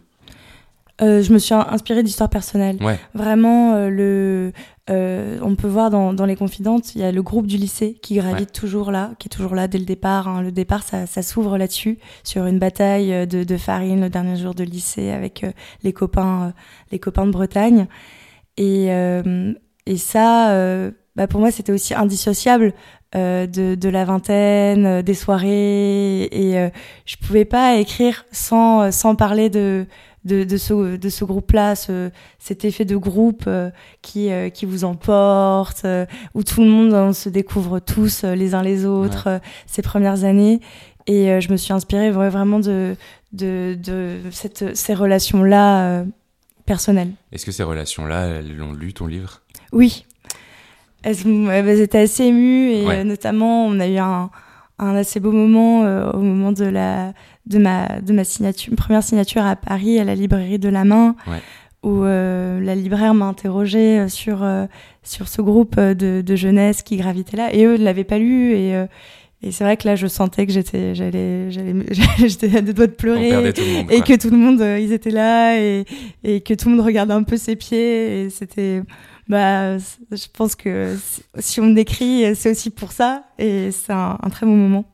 Euh, 1.02 1.22
je 1.22 1.34
me 1.34 1.40
suis 1.40 1.54
inspirée 1.54 2.04
d'histoires 2.04 2.30
personnelles. 2.30 2.78
Ouais. 2.82 2.98
Vraiment, 3.14 3.88
le, 3.90 4.54
on 4.88 5.56
peut 5.56 5.68
voir 5.68 5.90
dans, 5.90 6.14
dans, 6.14 6.26
les 6.26 6.38
confidantes, 6.38 6.96
il 6.96 7.02
y 7.02 7.04
a 7.04 7.12
le 7.12 7.22
groupe 7.22 7.48
du 7.48 7.58
lycée 7.58 7.98
qui 8.02 8.16
gravite 8.16 8.54
toujours 8.54 8.92
là, 8.92 9.12
qui 9.20 9.28
est 9.28 9.30
toujours 9.30 9.56
là 9.56 9.68
dès 9.68 9.78
le 9.78 9.84
départ. 9.84 10.30
Hein. 10.30 10.42
Le 10.42 10.54
départ, 10.54 10.84
ça, 10.84 11.06
ça 11.06 11.22
s'ouvre 11.22 11.58
là-dessus, 11.58 12.00
sur 12.24 12.46
une 12.46 12.60
bataille 12.60 13.28
de, 13.28 13.44
de, 13.44 13.58
farine 13.58 14.00
le 14.00 14.10
dernier 14.10 14.38
jour 14.38 14.56
de 14.56 14.64
lycée 14.64 15.12
avec 15.12 15.46
les 15.84 15.92
copains, 15.92 16.54
les 16.92 17.00
copains 17.00 17.26
de 17.26 17.32
Bretagne. 17.32 17.88
Et, 18.58 18.88
euh, 18.90 19.54
et 19.86 19.98
ça, 19.98 20.52
euh, 20.52 20.92
bah 21.16 21.28
pour 21.28 21.40
moi, 21.40 21.52
c'était 21.52 21.72
aussi 21.72 21.94
indissociable 21.94 22.68
euh, 22.68 22.74
de, 23.16 23.76
de, 23.76 23.90
la 23.90 24.06
vingtaine, 24.06 25.02
des 25.02 25.14
soirées. 25.14 26.24
Et 26.24 26.70
je 27.06 27.16
pouvais 27.18 27.46
pas 27.46 27.76
écrire 27.76 28.26
sans, 28.32 28.92
sans 28.92 29.16
parler 29.16 29.50
de, 29.50 29.86
de, 30.26 30.44
de, 30.44 30.58
ce, 30.58 30.98
de 30.98 31.10
ce 31.10 31.24
groupe-là, 31.24 31.76
ce, 31.76 32.12
cet 32.40 32.66
effet 32.66 32.86
de 32.86 32.98
groupe 32.98 33.50
qui, 34.02 34.30
qui 34.54 34.66
vous 34.66 34.84
emporte, 34.84 35.86
où 36.34 36.44
tout 36.44 36.62
le 36.62 36.70
monde 36.70 37.14
se 37.14 37.30
découvre 37.30 37.80
tous 37.80 38.24
les 38.24 38.54
uns 38.54 38.64
les 38.64 38.86
autres 38.86 39.40
ces 39.66 39.82
premières 39.82 40.24
années. 40.24 40.60
Et 41.08 41.40
je 41.40 41.52
me 41.52 41.58
suis 41.58 41.72
inspirée 41.72 42.12
vraiment 42.12 42.60
de, 42.60 42.96
de, 43.32 43.78
de 43.82 44.18
cette, 44.32 44.76
ces 44.76 44.94
relations-là 44.94 46.04
personnel. 46.66 47.10
Est-ce 47.32 47.46
que 47.46 47.52
ces 47.52 47.64
relations-là, 47.64 48.26
elles 48.26 48.62
ont 48.62 48.74
lu 48.74 48.92
ton 48.94 49.08
livre? 49.08 49.42
Oui. 49.72 50.06
Elles, 51.06 51.80
étaient 51.82 52.00
assez 52.00 52.24
émues 52.24 52.72
et 52.72 52.88
euh, 52.88 53.04
notamment, 53.04 53.68
on 53.68 53.80
a 53.80 53.88
eu 53.88 53.98
un, 53.98 54.32
un 54.80 54.96
assez 54.96 55.20
beau 55.20 55.32
moment 55.32 55.84
euh, 55.84 56.10
au 56.12 56.20
moment 56.20 56.52
de, 56.52 56.66
la, 56.66 57.14
de, 57.46 57.60
ma, 57.60 58.00
de 58.02 58.12
ma 58.12 58.24
signature, 58.24 58.74
première 58.76 59.04
signature 59.04 59.46
à 59.46 59.56
Paris, 59.56 60.00
à 60.00 60.04
la 60.04 60.16
librairie 60.16 60.58
de 60.58 60.68
la 60.68 60.84
main, 60.84 61.16
où 61.84 62.04
euh, 62.04 62.60
la 62.60 62.74
libraire 62.74 63.14
m'a 63.14 63.26
interrogée 63.26 64.10
sur, 64.10 64.44
sur 65.04 65.28
ce 65.28 65.44
groupe 65.44 65.80
de, 65.80 66.22
de, 66.22 66.36
jeunesse 66.36 66.82
qui 66.82 66.98
gravitait 66.98 67.38
là. 67.38 67.54
Et 67.54 67.66
eux 67.66 67.78
ne 67.78 67.84
l'avaient 67.84 68.04
pas 68.04 68.18
lu. 68.18 68.54
Et, 68.56 68.74
et 69.44 69.52
c'est 69.52 69.64
vrai 69.64 69.78
que 69.78 69.88
là, 69.88 69.96
je 69.96 70.08
sentais 70.08 70.48
que 70.48 70.52
j'étais, 70.52 70.96
j'allais, 70.96 71.52
j'étais 72.18 72.58
à 72.58 72.62
deux 72.62 72.74
doigts 72.74 72.88
de 72.88 72.94
pleurer. 72.94 73.50
et 73.92 74.02
que 74.02 74.20
tout 74.20 74.32
le 74.32 74.38
monde, 74.38 74.60
ils 74.60 74.92
étaient 74.92 75.12
là 75.12 75.62
et, 75.62 75.86
et, 76.24 76.42
que 76.42 76.56
tout 76.56 76.68
le 76.68 76.78
monde 76.78 76.86
regardait 76.86 77.14
un 77.14 77.22
peu 77.22 77.38
ses 77.38 77.56
pieds. 77.56 78.24
Et 78.24 78.30
c'était, 78.32 78.82
bah, 79.28 79.78
je 79.78 80.28
pense 80.32 80.56
que 80.56 80.96
si 81.40 81.60
on 81.60 81.70
décrit, 81.72 82.36
c'est 82.36 82.52
aussi 82.52 82.70
pour 82.70 82.92
ça. 82.92 83.24
Et 83.40 83.72
c'est 83.72 83.94
un, 83.94 84.18
très 84.32 84.46
bon 84.46 84.56
moment. 84.56 84.86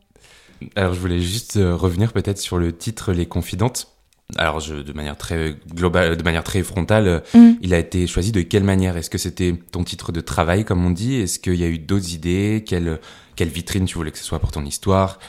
Alors, 0.75 0.93
je 0.93 0.99
voulais 0.99 1.19
juste 1.19 1.57
euh, 1.57 1.75
revenir 1.75 2.13
peut-être 2.13 2.37
sur 2.37 2.57
le 2.57 2.71
titre 2.71 3.13
Les 3.13 3.25
Confidentes. 3.25 3.87
Alors, 4.37 4.59
je, 4.59 4.75
de 4.75 4.93
manière 4.93 5.17
très 5.17 5.55
globale, 5.73 6.15
de 6.15 6.23
manière 6.23 6.43
très 6.43 6.63
frontale, 6.63 7.23
mm. 7.33 7.51
il 7.61 7.73
a 7.73 7.79
été 7.79 8.07
choisi 8.07 8.31
de 8.31 8.41
quelle 8.41 8.63
manière? 8.63 8.95
Est-ce 8.95 9.09
que 9.09 9.17
c'était 9.17 9.53
ton 9.71 9.83
titre 9.83 10.11
de 10.11 10.21
travail, 10.21 10.63
comme 10.63 10.85
on 10.85 10.91
dit? 10.91 11.15
Est-ce 11.15 11.39
qu'il 11.39 11.55
y 11.55 11.63
a 11.63 11.67
eu 11.67 11.79
d'autres 11.79 12.13
idées? 12.13 12.63
Quelle 12.65 12.99
quelle 13.35 13.49
vitrine 13.49 13.85
tu 13.85 13.95
voulais 13.95 14.11
que 14.11 14.17
ce 14.17 14.23
soit 14.23 14.39
pour 14.39 14.51
ton 14.51 14.63
histoire? 14.65 15.19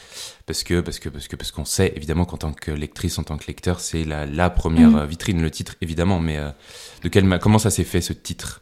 Parce 0.45 0.63
que 0.63 0.81
parce 0.81 0.99
que 0.99 1.09
parce 1.09 1.27
que 1.27 1.35
parce 1.35 1.51
qu'on 1.51 1.65
sait 1.65 1.93
évidemment 1.95 2.25
qu'en 2.25 2.37
tant 2.37 2.53
que 2.53 2.69
lectrice 2.69 3.17
en 3.17 3.23
tant 3.23 3.37
que 3.37 3.47
lecteur 3.47 3.79
c'est 3.79 4.03
la, 4.03 4.25
la 4.25 4.49
première 4.49 4.91
mm. 4.91 5.05
vitrine 5.05 5.41
le 5.41 5.49
titre 5.49 5.75
évidemment 5.81 6.19
mais 6.19 6.37
euh, 6.37 6.51
de 7.01 7.09
quelle 7.09 7.39
comment 7.39 7.59
ça 7.59 7.71
s'est 7.71 7.85
fait 7.85 8.01
ce 8.01 8.13
titre? 8.13 8.59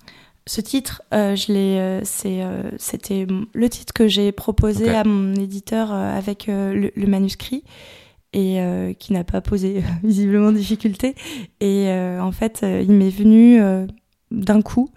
Ce 0.47 0.61
titre 0.61 1.01
euh, 1.13 1.35
je 1.35 1.53
l'ai 1.53 1.77
euh, 1.79 2.01
c'est 2.03 2.41
c'était 2.77 3.27
le 3.53 3.69
titre 3.69 3.93
que 3.93 4.07
j'ai 4.07 4.31
proposé 4.31 4.89
à 4.89 5.03
mon 5.03 5.33
éditeur 5.35 5.91
avec 5.91 6.47
le, 6.47 6.91
manuscrit 7.07 7.63
et 8.33 8.59
qui 8.99 9.13
n'a 9.13 9.23
pas 9.23 9.41
posé 9.41 9.83
visiblement 10.03 10.51
de 10.51 10.57
difficulté 10.57 11.15
et 11.59 11.91
en 11.91 12.31
fait 12.31 12.61
il 12.63 12.91
m'est 12.91 13.09
venu 13.09 13.61
d'un 14.31 14.61
coup 14.61 14.89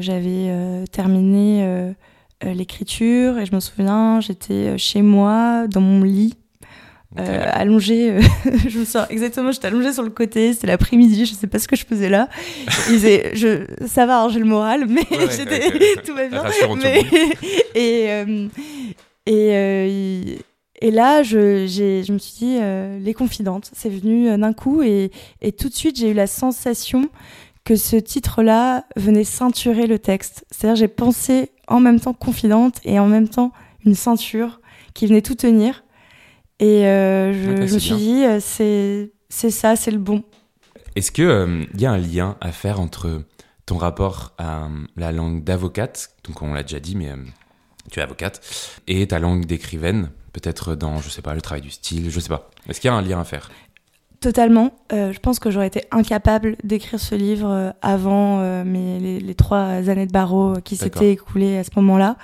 j'avais 0.00 0.84
terminé 0.90 1.94
euh, 2.44 2.54
l'écriture 2.54 3.36
et 3.38 3.46
je 3.46 3.54
me 3.54 3.58
souviens, 3.58 4.20
j'étais 4.20 4.68
euh, 4.68 4.78
chez 4.78 5.02
moi 5.02 5.66
dans 5.66 5.80
mon 5.80 6.04
lit. 6.04 6.34
Euh, 7.18 7.50
allongée, 7.52 8.20
je 8.68 8.80
me 8.80 8.84
sors 8.84 9.06
exactement, 9.08 9.50
j'étais 9.50 9.68
allongée 9.68 9.94
sur 9.94 10.02
le 10.02 10.10
côté, 10.10 10.52
c'était 10.52 10.66
l'après-midi, 10.66 11.24
je 11.24 11.32
sais 11.32 11.46
pas 11.46 11.58
ce 11.58 11.66
que 11.66 11.74
je 11.74 11.86
faisais 11.86 12.10
là. 12.10 12.28
disait, 12.88 13.30
je, 13.32 13.64
ça 13.86 14.04
va, 14.04 14.28
j'ai 14.28 14.38
le 14.38 14.44
moral, 14.44 14.86
mais 14.86 15.06
j'étais, 15.30 15.70
tout 16.04 16.14
va 16.14 16.28
bien. 16.28 16.42
Mais, 16.76 17.02
et, 17.74 18.08
et, 19.26 20.38
et 20.80 20.90
là, 20.90 21.22
je, 21.22 21.66
je 21.66 22.12
me 22.12 22.18
suis 22.18 22.34
dit, 22.38 22.58
les 23.02 23.14
confidentes, 23.14 23.70
c'est 23.72 23.88
venu 23.88 24.36
d'un 24.36 24.52
coup 24.52 24.82
et, 24.82 25.10
et 25.40 25.52
tout 25.52 25.70
de 25.70 25.74
suite, 25.74 25.96
j'ai 25.96 26.10
eu 26.10 26.14
la 26.14 26.26
sensation 26.26 27.08
que 27.68 27.76
ce 27.76 27.96
titre-là 27.96 28.84
venait 28.96 29.24
ceinturer 29.24 29.86
le 29.86 29.98
texte. 29.98 30.46
C'est-à-dire, 30.50 30.76
j'ai 30.76 30.88
pensé 30.88 31.50
en 31.68 31.80
même 31.80 32.00
temps 32.00 32.14
confidente 32.14 32.80
et 32.84 32.98
en 32.98 33.06
même 33.06 33.28
temps 33.28 33.52
une 33.84 33.94
ceinture 33.94 34.62
qui 34.94 35.06
venait 35.06 35.20
tout 35.20 35.34
tenir. 35.34 35.84
Et 36.60 36.86
euh, 36.86 37.32
je, 37.32 37.74
me 37.74 37.78
suis 37.78 37.94
dit, 37.94 38.24
euh, 38.24 38.38
c'est, 38.40 39.12
c'est 39.28 39.50
ça, 39.50 39.76
c'est 39.76 39.90
le 39.90 39.98
bon. 39.98 40.24
Est-ce 40.96 41.12
qu'il 41.12 41.24
euh, 41.24 41.64
il 41.74 41.80
y 41.80 41.86
a 41.86 41.92
un 41.92 41.98
lien 41.98 42.36
à 42.40 42.50
faire 42.50 42.80
entre 42.80 43.22
ton 43.66 43.76
rapport 43.76 44.32
à 44.38 44.68
la 44.96 45.12
langue 45.12 45.44
d'avocate, 45.44 46.10
donc 46.24 46.42
on 46.42 46.54
l'a 46.54 46.62
déjà 46.62 46.80
dit, 46.80 46.96
mais 46.96 47.12
tu 47.90 48.00
es 48.00 48.02
avocate, 48.02 48.40
et 48.86 49.06
ta 49.06 49.18
langue 49.18 49.44
d'écrivaine, 49.44 50.10
peut-être 50.32 50.74
dans, 50.74 50.98
je 50.98 51.10
sais 51.10 51.22
pas, 51.22 51.34
le 51.34 51.42
travail 51.42 51.60
du 51.60 51.70
style, 51.70 52.10
je 52.10 52.18
sais 52.18 52.30
pas. 52.30 52.50
Est-ce 52.68 52.80
qu'il 52.80 52.88
y 52.88 52.90
a 52.90 52.96
un 52.96 53.02
lien 53.02 53.20
à 53.20 53.24
faire? 53.24 53.50
Totalement. 54.20 54.72
Euh, 54.92 55.12
je 55.12 55.20
pense 55.20 55.38
que 55.38 55.50
j'aurais 55.50 55.68
été 55.68 55.82
incapable 55.92 56.56
d'écrire 56.64 56.98
ce 56.98 57.14
livre 57.14 57.50
euh, 57.50 57.70
avant 57.82 58.40
euh, 58.40 58.64
mes, 58.64 58.98
les, 58.98 59.34
trois 59.34 59.88
années 59.88 60.06
de 60.06 60.12
barreau 60.12 60.54
qui 60.64 60.76
s'étaient 60.76 61.12
écoulées 61.12 61.56
à 61.56 61.64
ce 61.64 61.70
moment-là. 61.76 62.16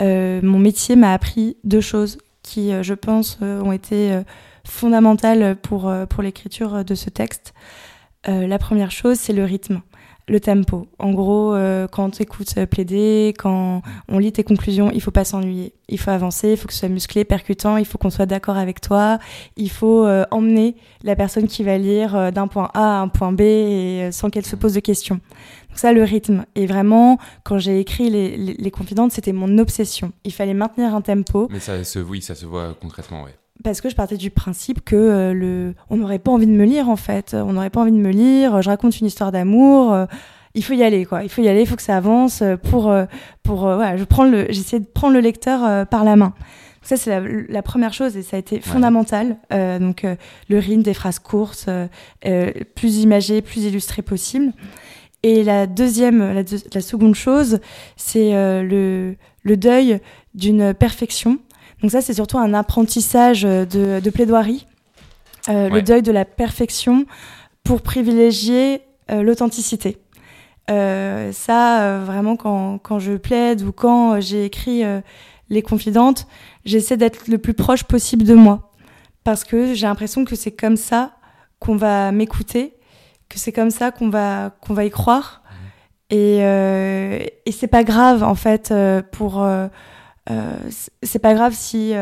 mon 0.00 0.58
métier 0.58 0.96
m'a 0.96 1.12
appris 1.12 1.56
deux 1.62 1.80
choses 1.80 2.18
qui, 2.50 2.72
je 2.82 2.94
pense, 2.94 3.38
ont 3.40 3.72
été 3.72 4.20
fondamentales 4.64 5.56
pour, 5.56 5.92
pour 6.08 6.22
l'écriture 6.22 6.84
de 6.84 6.94
ce 6.96 7.08
texte. 7.08 7.54
la 8.26 8.58
première 8.58 8.90
chose, 8.90 9.18
c'est 9.18 9.32
le 9.32 9.44
rythme 9.44 9.82
le 10.30 10.38
tempo. 10.38 10.86
En 10.98 11.12
gros, 11.12 11.54
euh, 11.54 11.88
quand 11.88 12.10
tu 12.10 12.22
écoutes 12.22 12.54
euh, 12.56 12.64
plaider, 12.64 13.34
quand 13.36 13.82
on 14.08 14.18
lit 14.18 14.30
tes 14.30 14.44
conclusions, 14.44 14.90
il 14.92 15.02
faut 15.02 15.10
pas 15.10 15.24
s'ennuyer. 15.24 15.74
Il 15.88 15.98
faut 15.98 16.12
avancer, 16.12 16.52
il 16.52 16.56
faut 16.56 16.68
que 16.68 16.72
ce 16.72 16.80
soit 16.80 16.88
musclé, 16.88 17.24
percutant, 17.24 17.76
il 17.76 17.84
faut 17.84 17.98
qu'on 17.98 18.10
soit 18.10 18.26
d'accord 18.26 18.56
avec 18.56 18.80
toi, 18.80 19.18
il 19.56 19.70
faut 19.70 20.04
euh, 20.04 20.24
emmener 20.30 20.76
la 21.02 21.16
personne 21.16 21.48
qui 21.48 21.64
va 21.64 21.76
lire 21.78 22.32
d'un 22.32 22.46
point 22.46 22.70
A 22.74 22.98
à 22.98 23.00
un 23.00 23.08
point 23.08 23.32
B 23.32 24.12
sans 24.12 24.30
qu'elle 24.30 24.46
se 24.46 24.54
pose 24.54 24.74
de 24.74 24.80
questions. 24.80 25.16
Donc 25.68 25.78
ça, 25.78 25.92
le 25.92 26.04
rythme. 26.04 26.44
Et 26.54 26.66
vraiment, 26.66 27.18
quand 27.42 27.58
j'ai 27.58 27.80
écrit 27.80 28.08
les, 28.08 28.70
confidentes, 28.70 29.10
c'était 29.10 29.32
mon 29.32 29.58
obsession. 29.58 30.12
Il 30.24 30.32
fallait 30.32 30.54
maintenir 30.54 30.94
un 30.94 31.00
tempo. 31.00 31.48
Mais 31.50 31.60
ça 31.60 31.82
se, 31.82 32.20
ça 32.20 32.34
se 32.36 32.46
voit 32.46 32.76
concrètement, 32.80 33.24
oui 33.24 33.30
parce 33.62 33.80
que 33.80 33.88
je 33.88 33.94
partais 33.94 34.16
du 34.16 34.30
principe 34.30 34.84
que 34.84 35.32
le, 35.34 35.74
on 35.88 35.96
n'aurait 35.96 36.18
pas 36.18 36.30
envie 36.30 36.46
de 36.46 36.52
me 36.52 36.64
lire 36.64 36.88
en 36.88 36.96
fait. 36.96 37.34
On 37.34 37.52
n'aurait 37.52 37.70
pas 37.70 37.80
envie 37.80 37.92
de 37.92 37.96
me 37.96 38.10
lire. 38.10 38.62
Je 38.62 38.68
raconte 38.68 38.98
une 39.00 39.06
histoire 39.06 39.32
d'amour. 39.32 39.96
il 40.54 40.64
faut 40.64 40.72
y 40.72 40.82
aller 40.82 41.04
quoi. 41.04 41.22
Il 41.22 41.28
faut 41.28 41.42
y 41.42 41.48
aller, 41.48 41.62
il 41.62 41.66
faut 41.66 41.76
que 41.76 41.82
ça 41.82 41.96
avance 41.96 42.42
pour 42.70 42.92
pour 43.42 43.60
voilà, 43.60 43.96
je 43.96 44.04
prends 44.04 44.24
le 44.24 44.46
j'essaie 44.50 44.80
de 44.80 44.86
prendre 44.86 45.14
le 45.14 45.20
lecteur 45.20 45.86
par 45.88 46.04
la 46.04 46.16
main. 46.16 46.34
Ça, 46.82 46.96
c'est 46.96 47.20
la, 47.48 47.62
première 47.62 47.92
chose 47.92 48.16
et 48.16 48.22
ça 48.22 48.36
a 48.36 48.38
été 48.38 48.60
fondamental. 48.60 49.36
Euh, 49.52 49.78
donc, 49.78 50.04
euh, 50.04 50.16
le 50.48 50.58
rythme 50.58 50.82
des 50.82 50.94
phrases 50.94 51.18
courtes, 51.18 51.66
euh, 51.68 52.52
plus 52.74 52.98
imagées, 52.98 53.42
plus 53.42 53.64
illustrées 53.64 54.02
possible. 54.02 54.52
Et 55.22 55.44
la 55.44 55.66
deuxième, 55.66 56.32
la, 56.32 56.80
seconde 56.80 57.14
chose, 57.14 57.60
c'est 57.96 58.32
le, 58.32 59.14
le, 59.42 59.56
deuil 59.58 60.00
d'une 60.34 60.72
perfection. 60.72 61.38
Donc 61.82 61.90
ça, 61.90 62.00
c'est 62.00 62.14
surtout 62.14 62.38
un 62.38 62.54
apprentissage 62.54 63.42
de, 63.42 64.00
de 64.00 64.10
plaidoirie. 64.10 64.66
Le 65.48 65.80
deuil 65.80 66.02
de 66.02 66.12
la 66.12 66.24
perfection 66.24 67.06
pour 67.64 67.80
privilégier 67.82 68.82
l'authenticité. 69.08 69.98
ça, 70.68 71.98
vraiment, 72.04 72.36
quand, 72.36 72.78
quand, 72.78 72.98
je 72.98 73.14
plaide 73.14 73.62
ou 73.62 73.72
quand 73.72 74.20
j'ai 74.20 74.44
écrit 74.44 74.82
les 75.48 75.62
confidentes, 75.62 76.26
j'essaie 76.64 76.96
d'être 76.96 77.28
le 77.28 77.38
plus 77.38 77.54
proche 77.54 77.84
possible 77.84 78.24
de 78.24 78.34
moi. 78.34 78.70
Parce 79.24 79.44
que 79.44 79.74
j'ai 79.74 79.86
l'impression 79.86 80.24
que 80.24 80.36
c'est 80.36 80.52
comme 80.52 80.76
ça 80.76 81.12
qu'on 81.58 81.76
va 81.76 82.10
m'écouter, 82.12 82.74
que 83.28 83.38
c'est 83.38 83.52
comme 83.52 83.70
ça 83.70 83.90
qu'on 83.90 84.08
va, 84.08 84.56
qu'on 84.60 84.74
va 84.74 84.84
y 84.84 84.90
croire. 84.90 85.42
Et, 86.08 86.38
euh, 86.40 87.20
et 87.46 87.52
c'est 87.52 87.68
pas 87.68 87.84
grave, 87.84 88.22
en 88.22 88.34
fait, 88.34 88.70
euh, 88.70 89.02
pour. 89.12 89.46
Euh, 90.28 90.54
euh, 90.56 90.70
c'est 91.02 91.18
pas 91.18 91.34
grave 91.34 91.54
si 91.54 91.94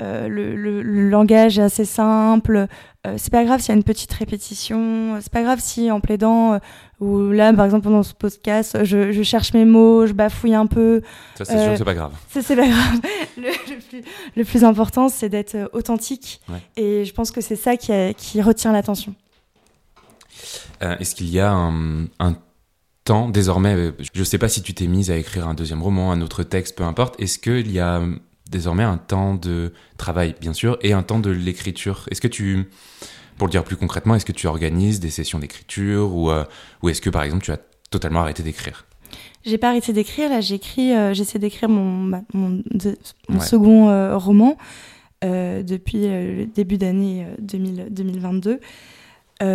euh, 0.00 0.28
le, 0.28 0.54
le, 0.54 1.08
langage 1.08 1.58
est 1.58 1.62
assez 1.62 1.84
simple. 1.84 2.68
Euh, 3.06 3.14
c'est 3.16 3.32
pas 3.32 3.44
grave 3.44 3.60
s'il 3.60 3.70
y 3.70 3.72
a 3.72 3.76
une 3.76 3.82
petite 3.84 4.12
répétition. 4.12 5.18
C'est 5.20 5.32
pas 5.32 5.42
grave 5.42 5.58
si 5.60 5.90
en 5.90 5.98
plaidant, 5.98 6.52
euh, 6.52 6.58
ou 7.00 7.32
là, 7.32 7.52
par 7.52 7.64
exemple, 7.64 7.82
pendant 7.82 8.04
ce 8.04 8.14
podcast, 8.14 8.84
je, 8.84 9.10
je, 9.10 9.22
cherche 9.24 9.52
mes 9.54 9.64
mots, 9.64 10.06
je 10.06 10.12
bafouille 10.12 10.54
un 10.54 10.66
peu. 10.66 11.02
Ça, 11.34 11.44
c'est 11.44 11.64
sûr, 11.64 11.78
c'est 11.78 11.84
pas 11.84 11.94
grave. 11.94 12.12
Ça, 12.28 12.42
c'est 12.42 12.54
pas 12.54 12.68
grave. 12.68 13.00
le, 13.36 13.50
plus, 13.88 14.02
le, 14.36 14.44
plus, 14.44 14.64
important, 14.64 15.08
c'est 15.08 15.28
d'être 15.28 15.68
authentique. 15.72 16.40
Et 16.76 17.04
je 17.04 17.12
pense 17.12 17.32
que 17.32 17.40
c'est 17.40 17.56
ça 17.56 17.76
qui, 17.76 17.92
qui 18.16 18.40
retient 18.40 18.70
l'attention. 18.70 19.14
Est-ce 20.80 21.16
qu'il 21.16 21.28
y 21.28 21.40
a 21.40 21.50
un, 21.50 22.04
un 22.20 22.36
temps, 23.08 23.30
désormais, 23.30 23.92
je 24.12 24.22
sais 24.22 24.36
pas 24.36 24.50
si 24.50 24.60
tu 24.60 24.74
t'es 24.74 24.86
mise 24.86 25.10
à 25.10 25.16
écrire 25.16 25.48
un 25.48 25.54
deuxième 25.54 25.82
roman, 25.82 26.12
un 26.12 26.20
autre 26.20 26.42
texte, 26.42 26.76
peu 26.76 26.84
importe, 26.84 27.18
est-ce 27.18 27.38
qu'il 27.38 27.72
y 27.72 27.80
a 27.80 28.02
désormais 28.50 28.82
un 28.82 28.98
temps 28.98 29.34
de 29.34 29.72
travail, 29.96 30.34
bien 30.38 30.52
sûr, 30.52 30.78
et 30.82 30.92
un 30.92 31.02
temps 31.02 31.18
de 31.18 31.30
l'écriture? 31.30 32.04
Est-ce 32.10 32.20
que 32.20 32.28
tu, 32.28 32.68
pour 33.38 33.46
le 33.46 33.50
dire 33.50 33.64
plus 33.64 33.76
concrètement, 33.76 34.14
est-ce 34.14 34.26
que 34.26 34.32
tu 34.32 34.46
organises 34.46 35.00
des 35.00 35.08
sessions 35.08 35.38
d'écriture 35.38 36.14
ou, 36.14 36.30
euh, 36.30 36.44
ou 36.82 36.90
est-ce 36.90 37.00
que, 37.00 37.08
par 37.08 37.22
exemple, 37.22 37.42
tu 37.42 37.50
as 37.50 37.58
totalement 37.90 38.20
arrêté 38.20 38.42
d'écrire? 38.42 38.84
J'ai 39.42 39.56
pas 39.56 39.70
arrêté 39.70 39.94
d'écrire. 39.94 40.28
Là, 40.28 40.42
j'écris, 40.42 40.92
euh, 40.92 41.14
j'essaie 41.14 41.38
d'écrire 41.38 41.70
mon, 41.70 42.22
mon, 42.34 42.62
mon 43.30 43.40
second 43.40 43.88
euh, 43.88 44.18
roman 44.18 44.58
depuis 45.22 46.06
le 46.06 46.44
début 46.44 46.76
d'année 46.76 47.26
2022. 47.40 48.60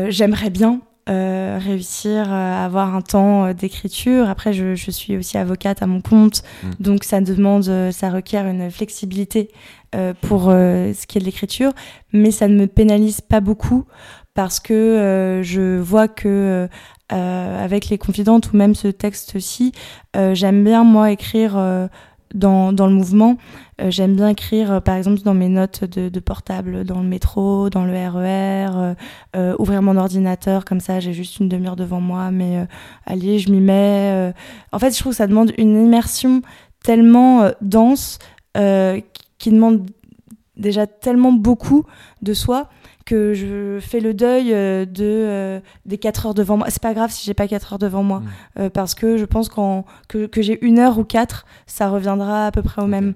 J'aimerais 0.10 0.50
bien 0.50 0.82
euh, 1.10 1.60
réussir 1.62 2.32
à 2.32 2.63
avoir 2.63 2.96
un 2.96 3.02
temps 3.02 3.46
euh, 3.46 3.54
d'écriture. 3.54 4.30
Après, 4.30 4.54
je, 4.54 4.74
je, 4.76 4.89
suis 4.89 5.18
aussi 5.18 5.38
avocate 5.38 5.82
à 5.82 5.88
mon 5.88 6.00
compte, 6.00 6.44
mm. 6.63 6.70
donc 6.80 7.04
ça 7.04 7.20
demande, 7.20 7.68
euh, 7.68 7.92
ça 7.92 8.10
requiert 8.10 8.48
une 8.48 8.72
flexibilité 8.72 9.50
euh, 9.96 10.13
pour 10.22 10.44
ce 10.46 11.06
qui 11.06 11.18
est 11.18 11.22
de 11.22 11.26
l'écriture, 11.26 11.74
mais 12.13 12.32
ça 12.32 12.48
ne 12.48 12.56
me 12.56 12.68
pénalise 12.68 13.20
pas 13.20 13.42
beaucoup 13.42 13.86
parce 14.34 14.60
que 14.60 15.42
je 15.44 15.78
vois 15.78 16.08
que 16.08 16.68
avec 17.10 17.89
les 17.89 18.00
confidentes 18.00 18.52
ou 18.52 18.58
même 18.58 18.74
ce 18.74 18.88
texte-ci, 18.88 19.72
j'aime 20.16 20.63
bien 20.63 20.84
moi 20.84 21.12
écrire 21.12 21.89
dans, 22.34 22.74
dans 22.74 22.88
le 22.88 22.93
mouvement. 22.93 23.38
Euh, 23.82 23.89
j'aime 23.89 24.15
bien 24.15 24.30
écrire, 24.30 24.72
euh, 24.72 24.80
par 24.80 24.96
exemple, 24.96 25.22
dans 25.22 25.34
mes 25.34 25.50
notes 25.50 25.84
de, 25.84 26.19
portable, 26.19 26.84
dans 26.84 27.02
le 27.02 27.08
métro, 27.08 27.69
dans 27.69 27.86
le 27.86 27.93
RER, 27.93 28.69
e 28.74 28.96
euh, 29.36 29.56
ouvrir 29.60 29.82
mon 29.82 29.98
ordinateur, 29.98 30.65
comme 30.65 30.80
ça, 30.80 31.00
j'ai 31.00 31.13
juste 31.13 31.39
une 31.39 31.50
demi-heure 31.50 31.76
devant 31.76 32.02
moi, 32.02 32.32
mais 32.32 32.67
allez, 33.06 33.39
je 33.39 33.52
m'y 33.52 33.60
mets. 33.60 34.34
En 34.72 34.80
fait, 34.80 34.93
je 34.93 35.00
trouve 35.00 35.12
que 35.12 35.17
ça 35.17 35.28
demande 35.28 35.52
une 35.58 35.84
immersion 35.84 36.41
tellement 36.84 37.50
dense 37.62 38.19
qui 38.54 39.52
demande 39.52 39.86
déjà 40.56 40.86
tellement 40.86 41.32
beaucoup 41.32 41.84
de 42.22 42.34
soi 42.34 42.69
que 43.06 43.34
je 43.34 43.80
fais 43.82 44.00
le 44.00 44.13
deuil 44.13 44.54
euh, 44.54 44.86
de 44.86 45.04
euh, 45.04 45.60
des 45.86 45.98
4 45.98 46.28
heures 46.28 46.34
devant 46.34 46.58
moi. 46.58 46.68
C'est 46.70 46.82
pas 46.82 46.94
grave 46.94 47.12
si 47.12 47.26
j'ai 47.26 47.34
pas 47.34 47.48
4 47.48 47.74
heures 47.74 47.80
devant 47.80 48.04
moi, 48.04 48.20
mm. 48.20 48.26
euh, 48.60 48.70
parce 48.70 48.96
que 48.96 49.18
je 49.18 49.26
pense 49.26 49.50
que, 49.50 50.26
que 50.26 50.42
j'ai 50.42 50.63
une 50.66 50.80
heure 50.80 50.98
ou 50.98 51.04
quatre, 51.04 51.46
ça 51.68 51.89
reviendra 51.89 52.48
à 52.48 52.52
peu 52.52 52.62
près 52.62 52.82
au 52.82 52.88
même. 52.88 53.13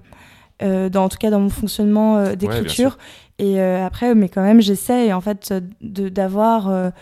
dans, 0.60 1.04
en 1.04 1.08
tout 1.08 1.18
cas 1.18 1.30
dans 1.30 1.40
mon 1.40 1.50
fonctionnement 1.50 2.34
d'écriture. 2.34 2.98
et 3.38 3.60
après, 3.60 4.14
mais 4.14 4.28
quand 4.28 4.42
même, 4.42 4.60
j'essaie 4.60 5.12
en 5.12 5.20
fait 5.20 5.54
de, 5.80 6.08
d'avoir 6.08 6.92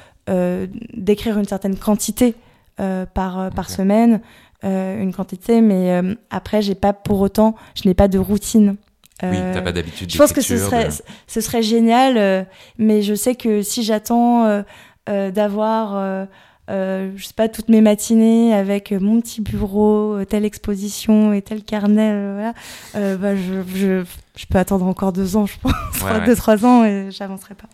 d'écrire 0.94 1.38
une 1.38 1.46
certaine 1.46 1.77
quantité 1.77 2.35
par, 2.77 3.51
par 3.51 3.70
semaine, 3.70 4.20
une 4.62 5.12
quantité, 5.14 5.62
mais 5.62 6.03
après, 6.31 6.61
j'ai 6.61 6.75
pas 6.75 6.92
pour 6.92 7.20
autant, 7.20 7.55
je 7.75 7.88
n'ai 7.88 7.94
pas 7.94 8.09
de 8.09 8.18
routine. 8.18 8.77
Oui, 9.22 9.38
t'as 9.55 9.62
pas 9.62 9.72
d'habitude 9.72 10.11
Je 10.12 10.18
pense 10.18 10.33
que 10.33 10.42
ce 10.42 10.59
serait, 10.59 10.88
ce 11.26 11.40
serait 11.40 11.62
génial, 11.62 12.18
euh, 12.18 12.44
mais 12.79 13.00
je 13.00 13.14
sais 13.14 13.35
que 13.35 13.62
si 13.62 13.83
j'attends 13.83 14.44
euh, 14.44 14.62
euh, 15.09 15.31
d'avoir, 15.31 16.26
je 16.68 17.24
sais 17.24 17.35
pas, 17.35 17.48
toutes 17.48 17.70
mes 17.70 17.81
matinées 17.81 18.52
avec 18.52 18.92
mon 18.92 19.20
petit 19.20 19.40
bureau, 19.40 20.22
telle 20.29 20.44
exposition 20.44 21.33
et 21.33 21.40
tel 21.40 21.64
carnet, 21.64 22.35
voilà, 22.35 23.16
bah, 23.16 23.37
je, 23.37 23.62
je, 23.74 24.05
je, 24.37 24.46
peux 24.46 24.59
attendre 24.59 24.85
encore 24.85 25.12
deux 25.12 25.37
ans, 25.37 25.46
je 25.46 25.57
pense, 25.62 25.74
deux, 26.26 26.37
trois 26.37 26.66
ans, 26.66 26.85
et 26.85 27.09
j'avancerai 27.11 27.55
pas. 27.55 27.68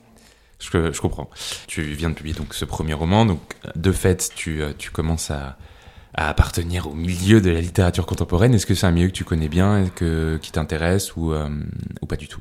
Je, 0.61 0.93
je, 0.93 1.01
comprends. 1.01 1.29
Tu 1.67 1.83
viens 1.83 2.11
de 2.11 2.15
publier 2.15 2.37
donc 2.37 2.55
ce 2.55 2.65
premier 2.65 2.95
roman, 2.95 3.27
donc 3.27 3.41
de 3.75 3.91
fait, 3.91 4.31
tu, 4.37 4.63
tu 4.79 4.93
commences 4.93 5.33
à 5.33 5.57
à 6.15 6.29
appartenir 6.29 6.89
au 6.89 6.95
milieu 6.95 7.41
de 7.41 7.51
la 7.51 7.61
littérature 7.61 8.07
contemporaine. 8.07 8.55
Est-ce 8.55 8.67
que 8.67 8.75
c'est 8.75 8.87
un 8.87 8.91
milieu 8.91 9.09
que 9.09 9.13
tu 9.13 9.25
connais 9.25 9.49
bien, 9.49 9.87
que, 9.95 10.39
qui 10.43 10.53
t'intéresse 10.53 11.17
ou, 11.17 11.33
euh, 11.33 11.49
ou 12.03 12.07
pas 12.07 12.17
du 12.17 12.29
tout? 12.29 12.41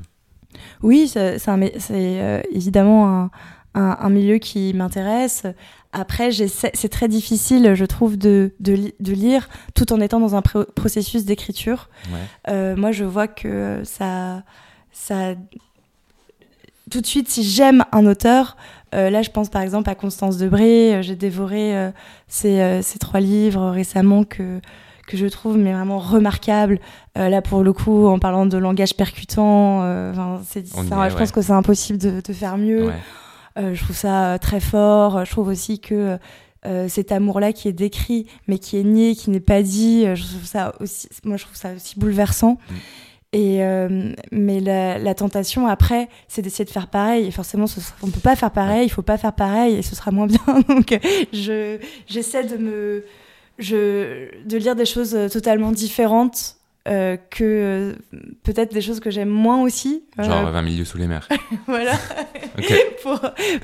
Oui, 0.82 1.08
c'est 1.08 1.38
euh, 1.48 2.40
évidemment 2.50 3.08
un, 3.08 3.30
un, 3.74 3.96
un, 4.00 4.10
milieu 4.10 4.38
qui 4.38 4.74
m'intéresse. 4.74 5.46
Après, 5.92 6.30
c'est 6.32 6.88
très 6.88 7.08
difficile, 7.08 7.74
je 7.74 7.84
trouve, 7.84 8.16
de, 8.16 8.54
de, 8.60 8.92
de, 8.98 9.12
lire 9.12 9.48
tout 9.74 9.92
en 9.92 10.00
étant 10.00 10.20
dans 10.20 10.34
un 10.34 10.42
processus 10.42 11.24
d'écriture. 11.24 11.88
Ouais. 12.10 12.18
Euh, 12.48 12.76
moi, 12.76 12.92
je 12.92 13.04
vois 13.04 13.28
que 13.28 13.82
ça, 13.84 14.42
ça 14.90 15.34
tout 16.92 17.00
de 17.00 17.06
suite, 17.06 17.28
si 17.30 17.42
j'aime 17.42 17.84
un 17.90 18.04
auteur, 18.04 18.56
euh, 18.94 19.08
là, 19.08 19.22
je 19.22 19.30
pense 19.30 19.48
par 19.48 19.62
exemple 19.62 19.88
à 19.88 19.94
Constance 19.94 20.36
Debré. 20.36 20.94
Euh, 20.94 21.02
j'ai 21.02 21.16
dévoré 21.16 21.74
euh, 21.74 21.90
ces, 22.28 22.98
trois 23.00 23.20
livres 23.20 23.70
récemment 23.70 24.24
que, 24.24 24.60
que 25.06 25.16
je 25.16 25.26
trouve 25.26 25.56
mais 25.56 25.72
vraiment 25.72 25.98
remarquables. 25.98 26.78
là, 27.16 27.40
pour 27.40 27.62
le 27.62 27.72
coup, 27.72 28.06
en 28.06 28.18
parlant 28.18 28.44
de 28.44 28.58
langage 28.58 28.94
percutant, 28.94 29.80
je 30.12 31.16
pense 31.16 31.32
que 31.32 31.40
c'est 31.40 31.52
impossible 31.52 31.98
de, 31.98 32.20
de, 32.20 32.32
faire 32.34 32.58
mieux. 32.58 32.90
je 33.56 33.82
trouve 33.82 33.96
ça 33.96 34.38
très 34.38 34.60
fort. 34.60 35.24
Je 35.24 35.30
trouve 35.30 35.48
aussi 35.48 35.80
que 35.80 36.18
cet 36.88 37.10
amour-là 37.10 37.54
qui 37.54 37.68
est 37.68 37.72
décrit, 37.72 38.26
mais 38.48 38.58
qui 38.58 38.76
est 38.76 38.84
nié, 38.84 39.16
qui 39.16 39.30
n'est 39.30 39.40
pas 39.40 39.62
dit, 39.62 40.04
je 40.14 40.22
trouve 40.22 40.44
ça 40.44 40.74
aussi, 40.78 41.08
moi, 41.24 41.38
je 41.38 41.44
trouve 41.44 41.56
ça 41.56 41.72
aussi 41.74 41.98
bouleversant. 41.98 42.58
Mm. 42.68 42.74
Et 43.32 43.62
euh, 43.64 44.12
mais 44.30 44.60
la, 44.60 44.98
la, 44.98 45.14
tentation 45.14 45.66
après, 45.66 46.08
c'est 46.28 46.42
d'essayer 46.42 46.66
de 46.66 46.70
faire 46.70 46.88
pareil. 46.88 47.26
Et 47.26 47.30
forcément, 47.30 47.66
ce 47.66 47.80
sera, 47.80 47.94
on 48.02 48.08
peut 48.08 48.20
pas 48.20 48.36
faire 48.36 48.50
pareil. 48.50 48.86
Il 48.86 48.90
faut 48.90 49.02
pas 49.02 49.16
faire 49.16 49.32
pareil, 49.32 49.76
et 49.76 49.82
ce 49.82 49.94
sera 49.96 50.10
moins 50.10 50.26
bien. 50.28 50.40
Donc, 50.68 50.98
je 51.32 51.78
j'essaie 52.06 52.44
de 52.44 52.56
me 52.58 53.04
je 53.58 54.28
de 54.44 54.56
lire 54.56 54.76
des 54.76 54.86
choses 54.86 55.16
totalement 55.30 55.72
différentes 55.72 56.56
euh, 56.88 57.16
que 57.30 57.44
euh, 57.44 57.94
peut-être 58.42 58.74
des 58.74 58.80
choses 58.80 58.98
que 58.98 59.10
j'aime 59.10 59.28
moins 59.28 59.62
aussi. 59.62 60.02
Genre 60.18 60.50
20 60.50 60.62
milieux 60.62 60.84
sous 60.84 60.98
les 60.98 61.06
mers. 61.06 61.28
voilà. 61.68 61.92
pour 63.04 63.20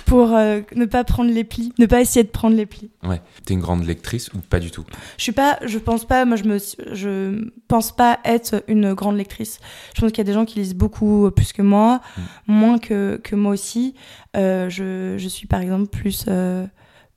pour 0.07 0.35
euh, 0.35 0.61
ne 0.77 0.85
pas 0.85 1.03
prendre 1.03 1.33
les 1.33 1.43
plis, 1.43 1.73
ne 1.81 1.87
pas 1.87 2.01
essayer 2.01 2.23
de 2.23 2.29
prendre 2.29 2.55
les 2.55 2.65
plis. 2.65 2.91
Ouais. 3.03 3.21
T'es 3.45 3.55
une 3.55 3.61
grande 3.61 3.85
lectrice 3.85 4.33
ou 4.35 4.39
pas 4.39 4.61
du 4.61 4.71
tout? 4.71 4.85
Je 5.17 5.25
suis 5.25 5.33
pas, 5.33 5.59
je 5.67 5.79
pense 5.79 6.05
pas, 6.05 6.25
moi 6.27 6.37
je 6.37 6.45
me, 6.45 6.59
je 6.93 7.51
pense 7.67 7.91
pas 7.91 8.21
être 8.25 8.63
une 8.69 8.95
grande 8.95 9.17
lectrice. 9.17 9.59
Je 9.97 10.01
pense 10.01 10.13
qu'il 10.13 10.19
y 10.19 10.21
a 10.21 10.31
des 10.31 10.35
gens 10.35 10.45
qui 10.45 10.61
lisent 10.61 10.77
beaucoup 10.77 11.29
plus 11.33 11.53
que 11.53 11.63
moi, 11.63 12.01
mm. 12.17 12.23
moins 12.47 12.79
que, 12.79 13.21
que 13.25 13.35
moi 13.35 13.53
aussi. 13.53 13.95
je, 14.35 15.17
je 15.19 15.29
suis 15.29 15.49
par 15.49 15.61
exemple 15.61 15.89
plus, 15.89 16.27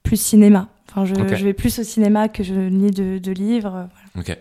plus 0.02 0.20
cinéma. 0.20 0.70
Enfin, 0.90 1.06
je, 1.06 1.14
je, 1.14 1.46
vais 1.46 1.54
plus 1.54 1.78
au 1.78 1.84
cinéma 1.84 2.28
que 2.28 2.44
je 2.44 2.56
lis 2.56 2.92
de, 2.92 3.20
de 3.20 3.32
livres. 3.32 3.88
Voilà. 4.16 4.36
Ok. 4.36 4.38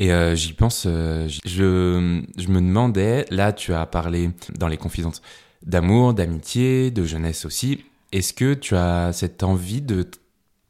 Et 0.00 0.12
euh, 0.12 0.34
j'y 0.34 0.54
pense, 0.54 0.84
euh, 0.86 1.28
je, 1.44 1.62
me 1.62 2.60
demandais, 2.60 3.26
là 3.30 3.52
tu 3.52 3.74
as 3.74 3.84
parlé 3.84 4.30
dans 4.58 4.66
les 4.66 4.78
confidences 4.78 5.20
d'amour, 5.62 6.14
d'amitié, 6.14 6.90
de 6.90 7.04
jeunesse 7.04 7.44
aussi. 7.44 7.84
Est-ce 8.10 8.32
que 8.32 8.54
tu 8.54 8.74
as 8.74 9.12
cette 9.12 9.42
envie 9.42 9.82
de 9.82 10.10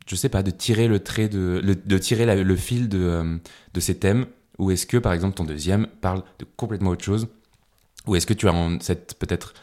je 0.09 0.17
sais 0.17 0.29
pas, 0.29 0.43
de 0.43 0.51
tirer 0.51 0.89
le 0.89 0.99
trait 0.99 1.29
de, 1.29 1.63
de 1.63 1.99
tirer 1.99 2.43
le 2.43 2.57
fil 2.57 2.89
de, 2.89 2.99
euh, 2.99 3.37
de 3.73 3.81
ces 3.81 3.97
thèmes? 3.97 4.27
Ou 4.59 4.73
est-ce 4.73 4.85
que, 4.85 4.97
par 4.97 5.13
exemple, 5.13 5.37
ton 5.37 5.45
deuxième 5.45 5.87
parle 6.01 6.25
de 6.41 6.47
complètement 6.57 6.91
autre 6.91 7.05
chose? 7.05 7.29
Ou 8.09 8.17
est-ce 8.17 8.27
que 8.27 8.35
tu 8.35 8.49
as 8.49 8.79
cette 8.81 9.15
peut-être 9.21 9.55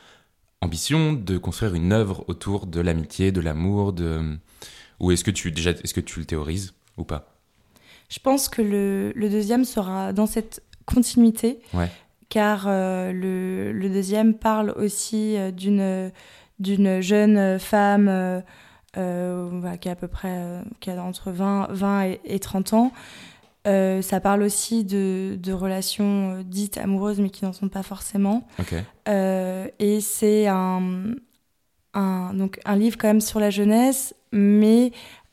ambition 0.61 1.11
de 1.11 1.37
construire 1.37 1.75
une 1.75 1.91
œuvre 1.91 2.23
autour 2.29 2.65
de 2.65 2.79
l'amitié, 2.79 3.33
de 3.33 3.41
l'amour, 3.41 3.91
de 3.91 4.37
ou 4.99 5.11
est-ce 5.11 5.25
que 5.25 5.31
tu 5.31 5.51
déjà 5.51 5.71
est-ce 5.71 5.93
que 5.93 6.01
tu 6.01 6.19
le 6.19 6.25
théorises 6.25 6.73
ou 6.95 7.03
pas? 7.03 7.36
Je 8.09 8.19
pense 8.19 8.47
que 8.49 8.61
le, 8.61 9.11
le 9.15 9.29
deuxième 9.29 9.65
sera 9.65 10.13
dans 10.13 10.25
cette 10.27 10.61
continuité, 10.85 11.59
Ouais. 11.73 11.89
car 12.29 12.65
euh, 12.67 13.11
le, 13.11 13.71
le 13.73 13.89
deuxième 13.89 14.33
parle 14.33 14.71
aussi 14.77 15.35
euh, 15.37 15.51
d'une 15.51 16.11
d'une 16.59 17.01
jeune 17.01 17.59
femme 17.59 18.07
euh, 18.09 18.41
euh, 18.97 19.75
qui 19.77 19.89
a 19.89 19.91
à 19.91 19.95
peu 19.95 20.07
près 20.07 20.61
qui 20.79 20.89
a 20.89 21.03
entre 21.03 21.31
20, 21.31 21.67
20 21.71 22.03
et, 22.05 22.21
et 22.25 22.39
30 22.39 22.73
ans. 22.73 22.91
Euh, 23.67 24.01
ça 24.01 24.19
parle 24.21 24.41
aussi 24.43 24.85
de, 24.85 25.37
de 25.39 25.51
relations 25.53 26.41
dites 26.43 26.77
amoureuses, 26.77 27.19
mais 27.19 27.29
qui 27.29 27.43
n'en 27.43 27.51
sont 27.53 27.67
pas 27.69 27.83
forcément. 27.83 28.47
Euh, 29.09 29.67
et 29.79 29.99
c'est 30.01 30.47
un, 30.47 30.81
un, 31.93 32.33
donc 32.33 32.59
un 32.65 32.75
livre 32.77 32.97
quand 32.97 33.07
même 33.09 33.21
sur 33.21 33.39
la 33.41 33.49
jeunesse, 33.49 34.15
mais 34.31 34.91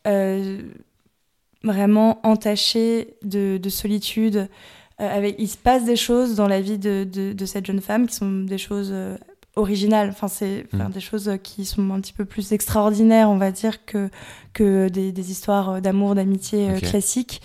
euh, 0.08 0.60
vraiment 1.64 2.20
entaché 2.26 3.16
de, 3.22 3.58
de 3.58 3.68
solitude. 3.68 4.48
Euh, 5.00 5.16
avec, 5.16 5.34
il 5.38 5.48
se 5.48 5.56
passe 5.56 5.84
des 5.84 5.96
choses 5.96 6.36
dans 6.36 6.46
la 6.46 6.60
vie 6.60 6.78
de, 6.78 7.02
de, 7.10 7.32
de 7.32 7.46
cette 7.46 7.66
jeune 7.66 7.80
femme 7.80 8.06
qui 8.06 8.14
sont 8.14 8.42
des 8.42 8.58
choses 8.58 8.90
euh, 8.92 9.16
originales, 9.56 10.10
enfin, 10.10 10.28
c'est, 10.28 10.66
Mm. 10.72 10.90
des 10.90 11.00
choses 11.00 11.30
qui 11.42 11.64
sont 11.64 11.90
un 11.92 12.00
petit 12.00 12.12
peu 12.12 12.24
plus 12.24 12.52
extraordinaires, 12.52 13.28
on 13.30 13.36
va 13.38 13.50
dire, 13.50 13.84
que, 13.84 14.08
que 14.52 14.88
des, 14.88 15.10
des 15.12 15.30
histoires 15.32 15.80
d'amour, 15.80 16.14
d'amitié 16.14 16.70
euh, 16.70 16.76
Ok. 16.76 16.82
classiques. 16.82 17.40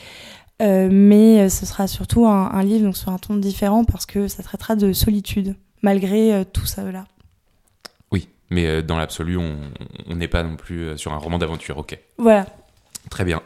Euh, 0.61 0.89
mais 0.91 1.39
euh, 1.39 1.49
ce 1.49 1.65
sera 1.65 1.87
surtout 1.87 2.27
un, 2.27 2.51
un 2.51 2.63
livre 2.63 2.83
donc 2.83 2.97
sur 2.97 3.09
un 3.09 3.17
ton 3.17 3.37
différent 3.37 3.85
parce 3.85 4.05
que 4.05 4.27
ça 4.27 4.43
traitera 4.43 4.75
de 4.75 4.91
solitude 4.91 5.55
malgré 5.81 6.33
euh, 6.33 6.43
tout 6.43 6.65
ça 6.65 6.83
là. 6.91 7.05
Oui, 8.11 8.27
mais 8.49 8.65
euh, 8.65 8.81
dans 8.81 8.97
l'absolu, 8.97 9.37
on 9.37 10.15
n'est 10.15 10.27
pas 10.27 10.43
non 10.43 10.57
plus 10.57 10.81
euh, 10.81 10.97
sur 10.97 11.13
un 11.13 11.17
roman 11.17 11.37
d'aventure. 11.37 11.77
Ok. 11.77 11.97
Voilà. 12.17 12.45
Très 13.09 13.23
bien. 13.23 13.41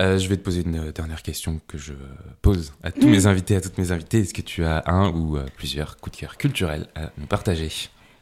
Euh, 0.00 0.18
je 0.18 0.28
vais 0.28 0.36
te 0.36 0.42
poser 0.42 0.62
une 0.64 0.76
euh, 0.88 0.92
dernière 0.92 1.22
question 1.22 1.60
que 1.68 1.76
je 1.78 1.92
pose 2.40 2.72
à 2.82 2.90
tous 2.90 3.06
Mm. 3.06 3.10
mes 3.10 3.26
invités, 3.26 3.56
à 3.56 3.60
toutes 3.60 3.76
mes 3.78 3.92
invitées. 3.92 4.20
Est-ce 4.20 4.32
que 4.34 4.40
tu 4.42 4.64
as 4.64 4.82
un 4.86 5.10
ou 5.10 5.36
euh, 5.36 5.44
plusieurs 5.56 5.96
coups 5.98 6.16
de 6.16 6.20
cœur 6.22 6.36
culturels 6.38 6.86
à 6.94 7.10
nous 7.18 7.26
partager? 7.26 7.68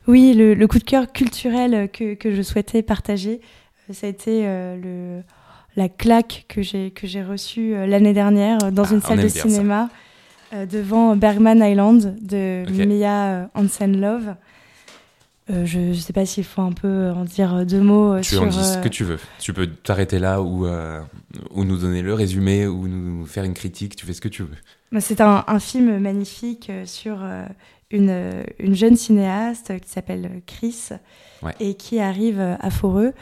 Oui, 0.09 0.35
le, 0.35 0.55
le 0.55 0.67
coup 0.67 0.79
de 0.79 0.85
cœur 0.85 1.13
culturel 1.13 1.89
que, 1.93 2.15
que 2.15 2.35
je 2.35 2.43
souhaitais 2.43 2.83
partager, 2.83 3.41
ça 3.93 4.07
a 4.07 4.11
été 4.11 4.43
le, 4.45 5.21
la 5.77 5.89
claque 5.89 6.47
que 6.49 6.63
j'ai 6.63 6.91
que 6.91 7.07
j'ai 7.07 7.23
reçue 7.23 7.73
l'année 7.87 8.13
dernière 8.15 8.59
dans 8.73 8.85
Ah, 8.85 8.93
une 8.95 9.01
salle 9.03 9.21
de 9.23 9.29
ça. 9.29 9.43
cinéma 9.43 9.91
devant 10.69 11.15
Bergman 11.17 11.61
Island 11.63 12.17
de. 12.21 12.65
Mia 12.87 13.27
euh, 13.27 13.47
Hansen-Love. 13.55 14.35
Euh, 15.51 15.67
je 15.67 15.79
ne 15.81 15.95
sais 15.95 16.13
pas 16.13 16.25
s'il 16.27 16.45
faut 16.45 16.63
un 16.63 16.73
peu 16.73 17.11
en 17.11 17.25
dire 17.25 17.67
deux 17.67 17.81
mots 17.81 18.13
euh, 18.15 18.21
Tu 18.21 18.35
sur. 18.35 18.43
en 18.43 18.47
dis 18.47 18.63
ce 18.63 18.79
euh, 18.79 18.81
que 18.81 18.89
tu 18.89 19.05
veux. 19.05 19.19
Tu 19.41 19.53
peux 19.53 19.67
t'arrêter 19.67 20.19
là 20.19 20.43
ou, 20.43 20.65
euh, 20.67 21.01
ou 21.51 21.65
nous 21.65 21.77
donner 21.79 22.03
le 22.03 22.15
résumé 22.15 22.67
ou 22.67 22.87
nous 22.87 23.27
faire 23.27 23.45
une 23.45 23.55
critique. 23.55 23.97
Tu 23.97 24.07
fais 24.07 24.13
ce 24.13 24.21
que 24.21 24.29
tu 24.29 24.43
veux. 24.43 25.01
C'est 25.01 25.21
un, 25.21 25.45
un 25.47 25.59
film 25.59 25.99
magnifique 25.99 26.71
sur 26.85 27.19
une, 27.91 28.45
une 28.59 28.75
jeune 28.75 28.97
cinéaste 28.97 29.79
qui 29.81 29.89
s'appelle 29.89 30.43
Chris 30.47 30.89
Ouais. 31.43 31.55
et 31.59 31.73
qui 31.73 32.01
arrive 32.01 32.39
à 32.39 32.69
Foreux, 32.71 33.15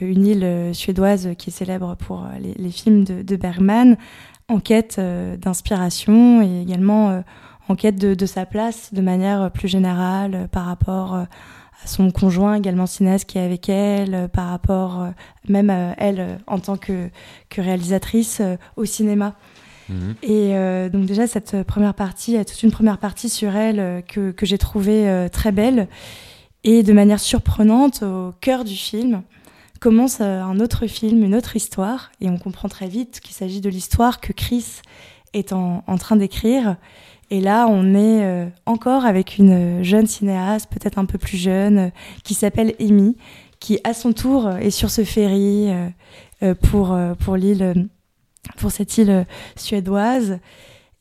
une 0.00 0.26
île 0.26 0.70
suédoise 0.74 1.28
qui 1.36 1.50
est 1.50 1.52
célèbre 1.52 1.96
pour 1.96 2.26
les, 2.40 2.54
les 2.54 2.70
films 2.70 3.04
de, 3.04 3.20
de 3.20 3.36
Bergman, 3.36 3.98
en 4.48 4.58
quête 4.58 4.98
d'inspiration 4.98 6.40
et 6.40 6.62
également 6.62 7.22
en 7.68 7.74
quête 7.74 7.96
de, 8.00 8.14
de 8.14 8.26
sa 8.26 8.46
place 8.46 8.94
de 8.94 9.02
manière 9.02 9.50
plus 9.50 9.68
générale 9.68 10.48
par 10.50 10.64
rapport 10.64 11.26
son 11.84 12.10
conjoint 12.10 12.54
également 12.54 12.86
cinéaste 12.86 13.26
qui 13.26 13.38
est 13.38 13.44
avec 13.44 13.68
elle, 13.68 14.14
euh, 14.14 14.28
par 14.28 14.48
rapport 14.48 15.00
euh, 15.00 15.10
même 15.48 15.70
à 15.70 15.94
elle 15.98 16.20
euh, 16.20 16.36
en 16.46 16.58
tant 16.58 16.76
que, 16.76 17.08
que 17.48 17.60
réalisatrice 17.60 18.42
au 18.76 18.84
cinéma. 18.84 19.34
Mhm. 19.88 20.14
Et 20.22 20.56
euh, 20.56 20.88
donc 20.88 21.06
déjà 21.06 21.26
cette 21.26 21.62
première 21.62 21.94
partie, 21.94 22.32
il 22.32 22.34
y 22.34 22.38
a 22.38 22.44
toute 22.44 22.62
une 22.62 22.70
première 22.70 22.98
partie 22.98 23.28
sur 23.28 23.56
elle 23.56 24.02
que, 24.06 24.32
que 24.32 24.44
j'ai 24.44 24.58
trouvée 24.58 25.28
très 25.32 25.52
belle 25.52 25.88
et 26.64 26.82
de 26.82 26.92
manière 26.92 27.20
surprenante 27.20 28.02
au 28.02 28.32
cœur 28.40 28.64
du 28.64 28.74
film 28.74 29.22
commence 29.80 30.20
un 30.20 30.58
autre 30.60 30.88
film, 30.88 31.22
une 31.22 31.34
autre 31.34 31.56
histoire 31.56 32.10
et 32.20 32.28
on 32.28 32.36
comprend 32.36 32.68
très 32.68 32.88
vite 32.88 33.20
qu'il 33.20 33.34
s'agit 33.34 33.60
de 33.60 33.70
l'histoire 33.70 34.20
que 34.20 34.32
Chris 34.32 34.82
est 35.32 35.52
en, 35.52 35.84
en 35.86 35.96
train 35.96 36.16
d'écrire. 36.16 36.76
Et 37.30 37.40
là, 37.40 37.66
on 37.68 37.94
est 37.94 38.24
euh, 38.24 38.46
encore 38.64 39.04
avec 39.04 39.36
une 39.38 39.82
jeune 39.82 40.06
cinéaste, 40.06 40.70
peut-être 40.70 40.98
un 40.98 41.04
peu 41.04 41.18
plus 41.18 41.36
jeune, 41.36 41.78
euh, 41.78 41.88
qui 42.24 42.34
s'appelle 42.34 42.74
Amy, 42.80 43.16
qui 43.60 43.78
à 43.84 43.92
son 43.92 44.12
tour 44.12 44.46
euh, 44.46 44.56
est 44.58 44.70
sur 44.70 44.90
ce 44.90 45.04
ferry 45.04 45.70
euh, 45.70 45.88
euh, 46.42 46.54
pour, 46.54 46.92
euh, 46.92 47.14
pour 47.14 47.36
l'île, 47.36 47.62
euh, 47.62 47.74
pour 48.56 48.70
cette 48.70 48.96
île 48.96 49.10
euh, 49.10 49.24
suédoise. 49.56 50.38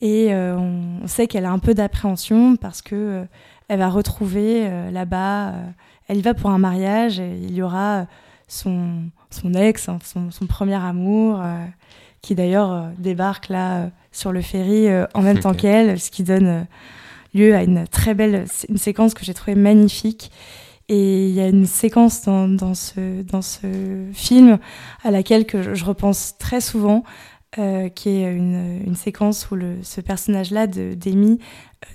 Et 0.02 0.34
euh, 0.34 0.58
on, 0.58 1.08
sait 1.08 1.28
qu'elle 1.28 1.46
a 1.46 1.52
un 1.52 1.60
peu 1.60 1.74
d'appréhension 1.74 2.56
parce 2.56 2.82
que 2.82 2.96
euh, 2.96 3.26
elle 3.68 3.80
va 3.80 3.90
retrouver 3.90 4.68
euh, 4.68 4.92
là-bas, 4.92 5.50
euh, 5.50 5.66
elle 6.08 6.18
y 6.18 6.22
va 6.22 6.34
pour 6.34 6.50
un 6.50 6.58
mariage 6.58 7.20
et 7.20 7.38
il 7.42 7.54
y 7.54 7.62
aura 7.62 8.00
euh, 8.00 8.06
son, 8.48 9.10
son 9.30 9.54
ex, 9.54 9.90
hein, 9.90 10.00
son, 10.04 10.48
premier 10.48 10.76
amour, 10.76 11.40
euh, 11.42 11.66
qui 12.22 12.36
d'ailleurs 12.36 12.72
euh, 12.72 12.90
débarque 12.98 13.50
là 13.50 13.78
euh, 13.78 13.90
sur 14.18 14.32
le 14.32 14.42
ferry 14.42 14.88
euh, 14.88 15.06
en 15.14 15.22
même 15.22 15.40
temps 15.40 15.54
qu'elle, 15.54 16.00
ce 16.00 16.10
qui 16.10 16.24
donne 16.24 16.48
euh, 16.48 16.62
lieu 17.36 17.56
à 17.56 17.62
une 17.62 17.88
très 17.88 18.16
belle 18.16 18.46
une 18.68 18.78
séquence 18.78 19.14
que 19.14 19.24
j'ai 19.24 19.34
trouvée 19.34 19.56
magnifique. 19.56 20.32
Et 20.90 21.28
il 21.28 21.36
y 21.36 21.42
a 21.42 21.48
une 21.48 21.66
séquence 21.66 22.24
dans, 22.24 22.48
dans, 22.48 22.74
ce, 22.74 23.22
dans 23.22 23.42
ce 23.42 24.06
film 24.14 24.58
à 25.04 25.12
laquelle 25.12 25.46
que 25.46 25.76
je, 25.76 25.86
repense 25.86 26.36
très 26.40 26.62
souvent, 26.62 27.04
euh, 27.60 27.90
qui 27.90 28.10
est 28.10 28.34
une, 28.34 28.82
une 28.88 28.96
séquence 28.96 29.52
où 29.52 29.56
le, 29.56 29.76
ce 29.84 30.00
personnage-là 30.00 30.66
d'Amy 30.66 31.40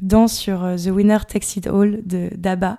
danse 0.02 0.34
sur 0.34 0.76
The 0.76 0.88
Winner 0.88 1.18
Takes 1.26 1.56
It 1.56 1.66
All 1.66 2.02
de 2.04 2.28
d'Abba. 2.36 2.78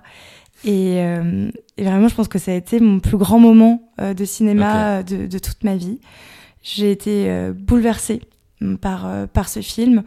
Et, 0.64 1.02
euh, 1.02 1.50
et 1.78 1.84
vraiment, 1.84 2.08
je 2.08 2.16
pense 2.16 2.28
que 2.28 2.40
ça 2.40 2.52
a 2.52 2.56
été 2.56 2.80
mon 2.80 3.00
plus 3.00 3.18
grand 3.18 3.40
moment 3.40 3.92
euh, 4.00 4.14
de 4.14 4.24
cinéma 4.24 5.02
de, 5.04 5.26
de 5.26 5.40
toute 5.40 5.64
ma 5.64 5.76
vie. 5.76 6.00
J'ai 6.62 6.92
été 6.92 7.52
bouleversée 7.54 8.22
par, 8.82 9.06
euh, 9.06 9.28
par 9.28 9.50
ce 9.50 9.62
film. 9.62 10.04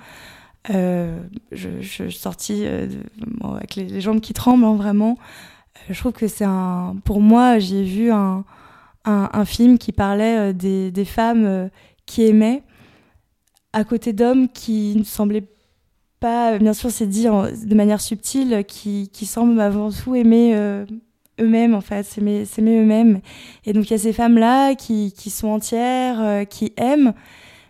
Euh, 0.71 1.21
je, 1.53 1.81
je, 1.81 2.05
euh, 2.51 2.89
bon, 3.19 3.53
avec 3.53 3.77
les, 3.77 4.01
jambes 4.01 4.21
qui 4.21 4.33
tremblent, 4.33 4.65
hein, 4.65 4.75
vraiment. 4.75 5.17
Euh, 5.77 5.93
je 5.93 5.99
trouve 5.99 6.13
que 6.13 6.27
c'est 6.27 6.45
un. 6.45 6.97
Pour 7.05 7.21
moi, 7.21 7.59
j'ai 7.59 7.85
vu 7.85 8.11
un, 8.11 8.45
un, 9.05 9.45
film 9.45 9.79
qui 9.79 9.93
parlait 9.93 10.39
euh, 10.39 10.53
des, 10.53 10.91
des 10.91 11.05
femmes 11.05 11.45
euh, 11.45 11.69
qui 12.07 12.25
aimaient, 12.25 12.63
à 13.73 13.85
côté 13.85 14.13
d'hommes 14.13 14.49
qui 14.49 14.97
ne 14.97 15.05
semblaient 15.05 15.47
pas, 16.19 16.59
bien 16.59 16.73
sûr, 16.73 16.91
c'est 16.91 17.07
dit 17.07 17.25
de 17.27 17.75
manière 17.75 18.01
subtile, 18.01 18.65
qui, 18.67 19.11
qui 19.13 19.27
semblent 19.27 19.61
avant 19.61 19.91
tout 19.91 20.15
aimer 20.15 20.53
euh, 20.55 20.85
eux-mêmes, 21.41 21.75
en 21.75 21.81
fait, 21.81 22.03
s'aimer 22.03 22.47
eux-mêmes. 22.59 23.21
Et 23.65 23.73
donc, 23.73 23.89
il 23.89 23.91
y 23.91 23.95
a 23.95 23.99
ces 23.99 24.13
femmes-là 24.13 24.75
qui, 24.75 25.13
qui 25.13 25.31
sont 25.31 25.49
entières, 25.49 26.21
euh, 26.21 26.45
qui 26.45 26.73
aiment, 26.77 27.13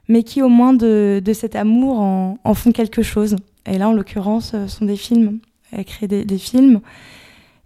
mais 0.09 0.23
qui, 0.23 0.43
au 0.43 0.49
moins 0.49 0.73
de, 0.73 1.21
de 1.25 1.33
cet 1.33 1.57
amour, 1.57 1.99
en, 1.99 2.39
en 2.45 2.55
font 2.55 2.73
quelque 2.73 3.03
chose. 3.03 3.37
Et 3.67 3.79
là, 3.79 3.89
en 3.89 3.93
l'occurrence, 3.93 4.53
ce 4.53 4.69
sont 4.69 4.85
des 4.85 4.97
films. 4.97 5.39
Elle 5.73 5.85
crée 5.85 6.07
des, 6.07 6.25
des 6.25 6.39
films. 6.39 6.81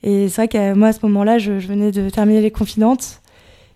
Et 0.03 0.29
c'est 0.29 0.37
vrai 0.37 0.49
que 0.49 0.75
moi, 0.75 0.89
à 0.89 0.93
ce 0.93 1.01
moment-là, 1.03 1.39
je, 1.39 1.59
je 1.59 1.69
venais 1.69 1.93
de 1.93 2.09
terminer 2.09 2.41
Les 2.41 2.51
Confidentes. 2.51 3.21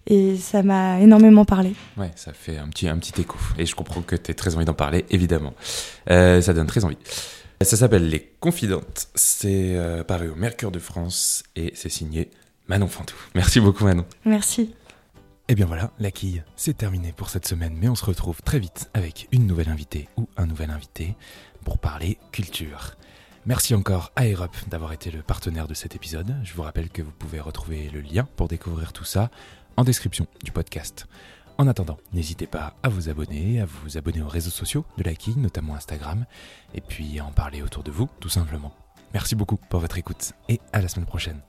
Et 0.06 0.36
ça 0.36 0.62
m'a 0.62 1.00
énormément 1.00 1.46
parlé. 1.46 1.72
Ouais, 1.96 2.10
ça 2.14 2.32
fait 2.34 2.58
un 2.58 2.68
petit, 2.68 2.88
un 2.88 2.98
petit 2.98 3.18
écho. 3.20 3.38
Et 3.58 3.64
je 3.64 3.74
comprends 3.74 4.02
que 4.02 4.16
tu 4.16 4.30
as 4.30 4.34
très 4.34 4.54
envie 4.54 4.66
d'en 4.66 4.74
parler, 4.74 5.06
évidemment. 5.10 5.54
Euh, 6.10 6.42
ça 6.42 6.52
donne 6.52 6.66
très 6.66 6.84
envie. 6.84 6.98
Ça 7.62 7.76
s'appelle 7.78 8.08
Les 8.08 8.20
Confidentes. 8.40 9.08
C'est 9.14 9.76
euh, 9.76 10.04
paru 10.04 10.28
au 10.28 10.34
Mercure 10.34 10.70
de 10.70 10.78
France 10.78 11.42
et 11.56 11.72
c'est 11.74 11.88
signé 11.88 12.30
Manon 12.68 12.88
Fantou. 12.88 13.14
Merci 13.34 13.60
beaucoup, 13.60 13.84
Manon. 13.84 14.04
Merci. 14.26 14.74
Et 15.46 15.54
bien 15.54 15.66
voilà, 15.66 15.90
la 15.98 16.10
quille, 16.10 16.42
c'est 16.56 16.78
terminé 16.78 17.12
pour 17.12 17.28
cette 17.28 17.46
semaine, 17.46 17.76
mais 17.78 17.88
on 17.88 17.94
se 17.94 18.04
retrouve 18.06 18.40
très 18.40 18.58
vite 18.58 18.90
avec 18.94 19.28
une 19.30 19.46
nouvelle 19.46 19.68
invitée 19.68 20.08
ou 20.16 20.26
un 20.38 20.46
nouvel 20.46 20.70
invité 20.70 21.14
pour 21.64 21.78
parler 21.78 22.18
culture. 22.32 22.96
Merci 23.44 23.74
encore 23.74 24.10
à 24.16 24.26
Europe 24.26 24.56
d'avoir 24.68 24.94
été 24.94 25.10
le 25.10 25.20
partenaire 25.20 25.68
de 25.68 25.74
cet 25.74 25.94
épisode. 25.94 26.34
Je 26.44 26.54
vous 26.54 26.62
rappelle 26.62 26.88
que 26.88 27.02
vous 27.02 27.10
pouvez 27.10 27.40
retrouver 27.40 27.90
le 27.90 28.00
lien 28.00 28.26
pour 28.36 28.48
découvrir 28.48 28.94
tout 28.94 29.04
ça 29.04 29.30
en 29.76 29.84
description 29.84 30.26
du 30.42 30.50
podcast. 30.50 31.06
En 31.58 31.68
attendant, 31.68 31.98
n'hésitez 32.14 32.46
pas 32.46 32.74
à 32.82 32.88
vous 32.88 33.10
abonner, 33.10 33.60
à 33.60 33.66
vous 33.66 33.98
abonner 33.98 34.22
aux 34.22 34.28
réseaux 34.28 34.50
sociaux 34.50 34.86
de 34.96 35.02
la 35.02 35.14
quille, 35.14 35.36
notamment 35.36 35.74
Instagram, 35.74 36.24
et 36.74 36.80
puis 36.80 37.18
à 37.18 37.26
en 37.26 37.32
parler 37.32 37.60
autour 37.60 37.82
de 37.82 37.90
vous, 37.90 38.08
tout 38.18 38.30
simplement. 38.30 38.74
Merci 39.12 39.34
beaucoup 39.34 39.58
pour 39.68 39.80
votre 39.80 39.98
écoute 39.98 40.32
et 40.48 40.58
à 40.72 40.80
la 40.80 40.88
semaine 40.88 41.06
prochaine. 41.06 41.42